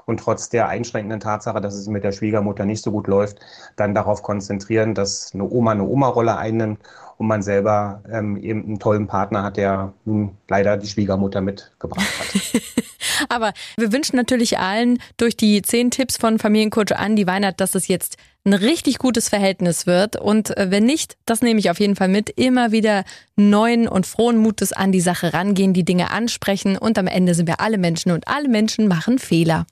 und 0.06 0.20
trotz 0.20 0.50
der 0.50 0.68
einschränkenden 0.68 1.20
Tatsache, 1.20 1.62
dass 1.62 1.76
es 1.76 1.88
mit 1.88 2.04
der 2.04 2.12
Schwiegermutter 2.12 2.66
nicht 2.66 2.84
so 2.84 2.92
gut 2.92 3.08
läuft, 3.08 3.40
dann 3.76 3.94
darauf 3.94 4.24
konzentrieren, 4.24 4.96
dass 4.96 5.34
eine 5.34 5.44
Oma 5.44 5.72
eine 5.72 5.84
Oma-Rolle 5.84 6.36
einnimmt 6.36 6.80
und 7.18 7.28
man 7.28 7.42
selber 7.42 8.02
ähm, 8.12 8.38
eben 8.38 8.64
einen 8.64 8.80
tollen 8.80 9.08
Partner 9.08 9.44
hat, 9.44 9.58
der 9.58 9.94
nun 10.06 10.38
leider 10.48 10.78
die 10.78 10.88
Schwiegermutter 10.88 11.42
mitgebracht 11.42 12.08
hat. 12.20 12.62
Aber 13.28 13.54
wir 13.78 13.92
wünschen 13.92 14.16
natürlich 14.16 14.58
allen 14.60 15.00
durch 15.18 15.36
die 15.36 15.62
zehn 15.62 15.92
Tipps 15.92 16.18
von 16.18 16.40
Familiencoach 16.40 16.96
Andi 16.96 17.28
Weinert, 17.28 17.60
dass 17.60 17.76
es 17.76 17.88
jetzt 17.88 18.18
ein 18.46 18.54
richtig 18.54 19.00
gutes 19.00 19.30
Verhältnis 19.30 19.86
wird. 19.86 20.16
Und 20.16 20.56
äh, 20.58 20.68
wenn 20.70 20.86
nicht, 20.86 21.18
das 21.26 21.42
nehme 21.42 21.60
ich 21.60 21.70
auf 21.70 21.80
jeden 21.80 21.96
Fall 21.96 22.08
mit, 22.08 22.30
immer 22.30 22.72
wieder 22.72 23.04
neuen 23.36 23.88
und 23.88 24.08
frohen 24.08 24.38
Mutes 24.38 24.72
an 24.74 24.92
die 24.92 25.02
Sache 25.02 25.34
rangehen, 25.34 25.74
die 25.74 25.84
Dinge 25.84 26.12
ansprechen 26.12 26.78
und 26.78 26.98
am 26.98 27.08
Ende 27.08 27.34
sind 27.34 27.48
wir 27.48 27.60
alle 27.60 27.78
Menschen 27.78 28.12
und 28.12 28.28
alle 28.28 28.48
Menschen 28.48 28.88
machen 28.88 29.20
Fehler. 29.20 29.66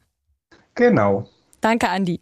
Genau. 0.75 1.30
Danke, 1.62 1.89
Andi. 1.89 2.22